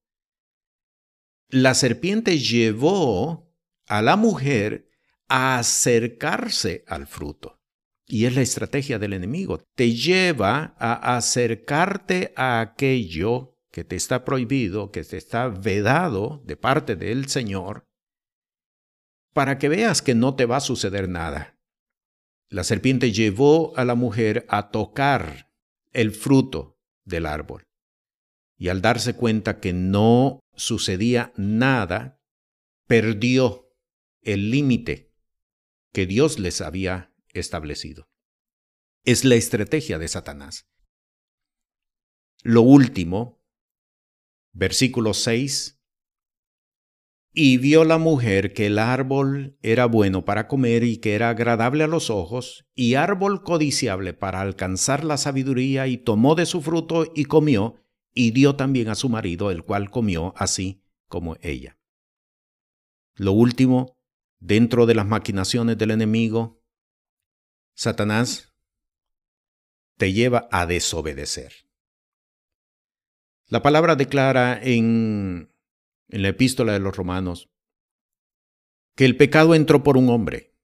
la 1.49 1.73
serpiente 1.73 2.39
llevó 2.39 3.51
a 3.87 4.01
la 4.01 4.15
mujer 4.15 4.89
a 5.27 5.59
acercarse 5.59 6.83
al 6.87 7.07
fruto. 7.07 7.59
Y 8.05 8.25
es 8.25 8.35
la 8.35 8.41
estrategia 8.41 8.97
del 8.97 9.13
enemigo. 9.13 9.63
Te 9.75 9.93
lleva 9.93 10.75
a 10.79 11.15
acercarte 11.15 12.33
a 12.35 12.59
aquello 12.59 13.59
que 13.71 13.83
te 13.83 13.95
está 13.95 14.25
prohibido, 14.25 14.91
que 14.91 15.03
te 15.03 15.17
está 15.17 15.47
vedado 15.47 16.41
de 16.45 16.57
parte 16.57 16.95
del 16.95 17.27
Señor, 17.27 17.87
para 19.33 19.59
que 19.59 19.69
veas 19.69 20.01
que 20.01 20.15
no 20.15 20.35
te 20.35 20.47
va 20.47 20.57
a 20.57 20.61
suceder 20.61 21.07
nada. 21.07 21.58
La 22.49 22.63
serpiente 22.63 23.11
llevó 23.11 23.77
a 23.77 23.85
la 23.85 23.93
mujer 23.95 24.45
a 24.49 24.71
tocar 24.71 25.51
el 25.91 26.11
fruto 26.11 26.79
del 27.05 27.27
árbol. 27.27 27.63
Y 28.57 28.69
al 28.69 28.81
darse 28.81 29.15
cuenta 29.15 29.59
que 29.59 29.71
no 29.71 30.39
sucedía 30.55 31.31
nada, 31.37 32.19
perdió 32.87 33.71
el 34.21 34.49
límite 34.49 35.13
que 35.93 36.05
Dios 36.05 36.39
les 36.39 36.61
había 36.61 37.13
establecido. 37.33 38.09
Es 39.05 39.23
la 39.23 39.35
estrategia 39.35 39.97
de 39.99 40.07
Satanás. 40.07 40.67
Lo 42.41 42.61
último, 42.61 43.43
versículo 44.53 45.13
6, 45.13 45.78
y 47.41 47.55
vio 47.55 47.85
la 47.85 47.97
mujer 47.97 48.51
que 48.51 48.65
el 48.65 48.77
árbol 48.77 49.57
era 49.61 49.85
bueno 49.85 50.25
para 50.25 50.49
comer 50.49 50.83
y 50.83 50.97
que 50.97 51.15
era 51.15 51.29
agradable 51.29 51.85
a 51.85 51.87
los 51.87 52.09
ojos, 52.09 52.65
y 52.75 52.95
árbol 52.95 53.43
codiciable 53.43 54.13
para 54.13 54.41
alcanzar 54.41 55.05
la 55.05 55.15
sabiduría, 55.15 55.87
y 55.87 55.97
tomó 55.97 56.35
de 56.35 56.45
su 56.45 56.61
fruto 56.61 57.09
y 57.15 57.23
comió, 57.23 57.75
y 58.13 58.31
dio 58.31 58.57
también 58.57 58.89
a 58.89 58.95
su 58.95 59.07
marido, 59.07 59.51
el 59.51 59.63
cual 59.63 59.89
comió 59.89 60.33
así 60.35 60.83
como 61.07 61.37
ella. 61.39 61.79
Lo 63.15 63.31
último, 63.31 63.95
dentro 64.39 64.85
de 64.85 64.95
las 64.95 65.07
maquinaciones 65.07 65.77
del 65.77 65.91
enemigo, 65.91 66.61
Satanás 67.73 68.53
te 69.95 70.11
lleva 70.11 70.49
a 70.51 70.65
desobedecer. 70.65 71.53
La 73.47 73.61
palabra 73.61 73.95
declara 73.95 74.59
en 74.61 75.53
en 76.09 76.21
la 76.21 76.29
epístola 76.29 76.73
de 76.73 76.79
los 76.79 76.95
romanos, 76.95 77.49
que 78.95 79.05
el 79.05 79.15
pecado 79.15 79.55
entró 79.55 79.83
por 79.83 79.97
un 79.97 80.09
hombre, 80.09 80.55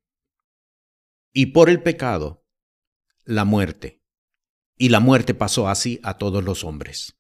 y 1.32 1.48
por 1.48 1.70
el 1.70 1.82
pecado 1.82 2.46
la 3.24 3.46
muerte, 3.46 4.02
y 4.78 4.90
la 4.90 5.00
muerte 5.00 5.34
pasó 5.34 5.68
así 5.68 6.00
a 6.04 6.18
todos 6.18 6.44
los 6.44 6.64
hombres. 6.64 7.18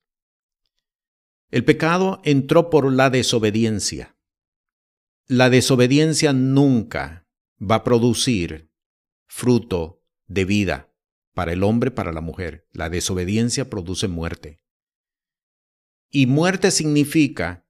El 1.52 1.64
pecado 1.64 2.22
entró 2.24 2.70
por 2.70 2.92
la 2.92 3.10
desobediencia. 3.10 4.18
La 5.28 5.50
desobediencia 5.50 6.34
nunca 6.34 7.28
va 7.62 7.76
a 7.76 7.84
producir 7.84 8.72
fruto 9.28 10.04
de 10.28 10.46
vida 10.46 10.94
para 11.34 11.54
el 11.54 11.64
hombre, 11.64 11.92
para 11.92 12.12
la 12.12 12.22
mujer. 12.22 12.68
La 12.72 12.90
desobediencia 12.90 13.70
produce 13.70 14.08
muerte. 14.08 14.62
Y 16.10 16.26
muerte 16.28 16.72
significa 16.72 17.64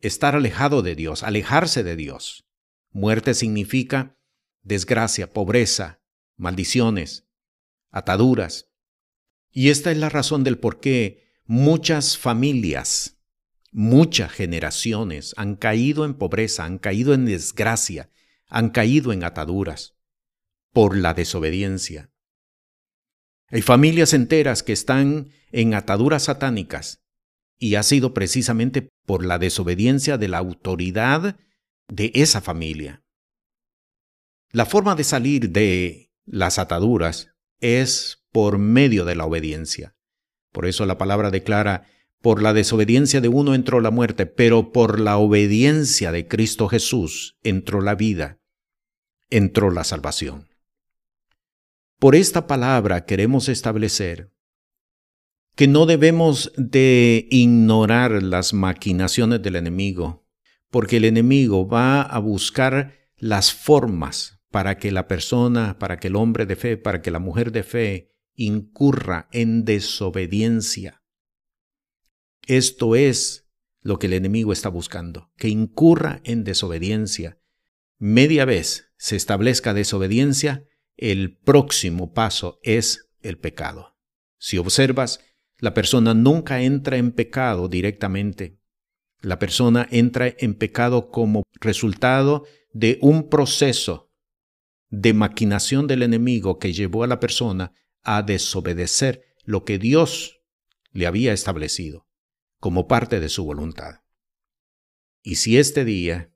estar 0.00 0.34
alejado 0.36 0.82
de 0.82 0.94
Dios, 0.94 1.22
alejarse 1.22 1.82
de 1.82 1.96
Dios. 1.96 2.46
Muerte 2.90 3.34
significa 3.34 4.16
desgracia, 4.62 5.32
pobreza, 5.32 6.00
maldiciones, 6.36 7.26
ataduras. 7.90 8.70
Y 9.50 9.70
esta 9.70 9.90
es 9.90 9.98
la 9.98 10.08
razón 10.08 10.44
del 10.44 10.58
por 10.58 10.80
qué 10.80 11.32
muchas 11.44 12.18
familias, 12.18 13.20
muchas 13.72 14.30
generaciones 14.32 15.34
han 15.36 15.56
caído 15.56 16.04
en 16.04 16.14
pobreza, 16.14 16.64
han 16.64 16.78
caído 16.78 17.14
en 17.14 17.26
desgracia, 17.26 18.10
han 18.48 18.70
caído 18.70 19.12
en 19.12 19.24
ataduras 19.24 19.96
por 20.72 20.96
la 20.96 21.14
desobediencia. 21.14 22.10
Hay 23.48 23.62
familias 23.62 24.12
enteras 24.12 24.62
que 24.62 24.74
están 24.74 25.30
en 25.50 25.74
ataduras 25.74 26.24
satánicas 26.24 27.02
y 27.58 27.74
ha 27.74 27.82
sido 27.82 28.14
precisamente 28.14 28.88
por 29.04 29.24
la 29.24 29.38
desobediencia 29.38 30.18
de 30.18 30.28
la 30.28 30.38
autoridad 30.38 31.36
de 31.88 32.12
esa 32.14 32.40
familia. 32.40 33.02
La 34.52 34.66
forma 34.66 34.94
de 34.94 35.04
salir 35.04 35.50
de 35.50 36.10
las 36.24 36.58
ataduras 36.58 37.30
es 37.60 38.24
por 38.32 38.58
medio 38.58 39.04
de 39.04 39.14
la 39.14 39.24
obediencia. 39.24 39.94
Por 40.52 40.66
eso 40.66 40.86
la 40.86 40.98
palabra 40.98 41.30
declara, 41.30 41.86
Por 42.20 42.42
la 42.42 42.52
desobediencia 42.52 43.20
de 43.20 43.28
uno 43.28 43.54
entró 43.54 43.80
la 43.80 43.92
muerte, 43.92 44.26
pero 44.26 44.72
por 44.72 44.98
la 44.98 45.18
obediencia 45.18 46.10
de 46.10 46.26
Cristo 46.26 46.66
Jesús 46.68 47.36
entró 47.44 47.80
la 47.80 47.94
vida, 47.94 48.40
entró 49.30 49.70
la 49.70 49.84
salvación. 49.84 50.48
Por 52.00 52.16
esta 52.16 52.46
palabra 52.46 53.04
queremos 53.04 53.48
establecer 53.48 54.32
que 55.58 55.66
no 55.66 55.86
debemos 55.86 56.52
de 56.56 57.26
ignorar 57.32 58.22
las 58.22 58.52
maquinaciones 58.52 59.42
del 59.42 59.56
enemigo, 59.56 60.24
porque 60.70 60.98
el 60.98 61.04
enemigo 61.04 61.66
va 61.66 62.00
a 62.00 62.20
buscar 62.20 62.94
las 63.16 63.52
formas 63.52 64.38
para 64.52 64.78
que 64.78 64.92
la 64.92 65.08
persona, 65.08 65.76
para 65.80 65.98
que 65.98 66.06
el 66.06 66.14
hombre 66.14 66.46
de 66.46 66.54
fe, 66.54 66.76
para 66.76 67.02
que 67.02 67.10
la 67.10 67.18
mujer 67.18 67.50
de 67.50 67.64
fe 67.64 68.14
incurra 68.36 69.28
en 69.32 69.64
desobediencia. 69.64 71.02
Esto 72.46 72.94
es 72.94 73.50
lo 73.80 73.98
que 73.98 74.06
el 74.06 74.12
enemigo 74.12 74.52
está 74.52 74.68
buscando, 74.68 75.32
que 75.36 75.48
incurra 75.48 76.20
en 76.22 76.44
desobediencia. 76.44 77.40
Media 77.98 78.44
vez 78.44 78.92
se 78.96 79.16
establezca 79.16 79.74
desobediencia, 79.74 80.68
el 80.96 81.36
próximo 81.36 82.12
paso 82.12 82.60
es 82.62 83.10
el 83.22 83.38
pecado. 83.38 83.96
Si 84.38 84.56
observas, 84.56 85.18
la 85.58 85.74
persona 85.74 86.14
nunca 86.14 86.62
entra 86.62 86.96
en 86.96 87.12
pecado 87.12 87.68
directamente. 87.68 88.58
La 89.20 89.38
persona 89.38 89.86
entra 89.90 90.32
en 90.38 90.54
pecado 90.54 91.10
como 91.10 91.42
resultado 91.60 92.44
de 92.72 92.98
un 93.02 93.28
proceso 93.28 94.12
de 94.90 95.12
maquinación 95.12 95.86
del 95.86 96.02
enemigo 96.02 96.58
que 96.58 96.72
llevó 96.72 97.02
a 97.02 97.08
la 97.08 97.18
persona 97.18 97.72
a 98.02 98.22
desobedecer 98.22 99.22
lo 99.44 99.64
que 99.64 99.78
Dios 99.78 100.40
le 100.92 101.06
había 101.06 101.32
establecido 101.32 102.06
como 102.60 102.86
parte 102.86 103.20
de 103.20 103.28
su 103.28 103.44
voluntad. 103.44 104.02
Y 105.22 105.36
si 105.36 105.58
este 105.58 105.84
día 105.84 106.32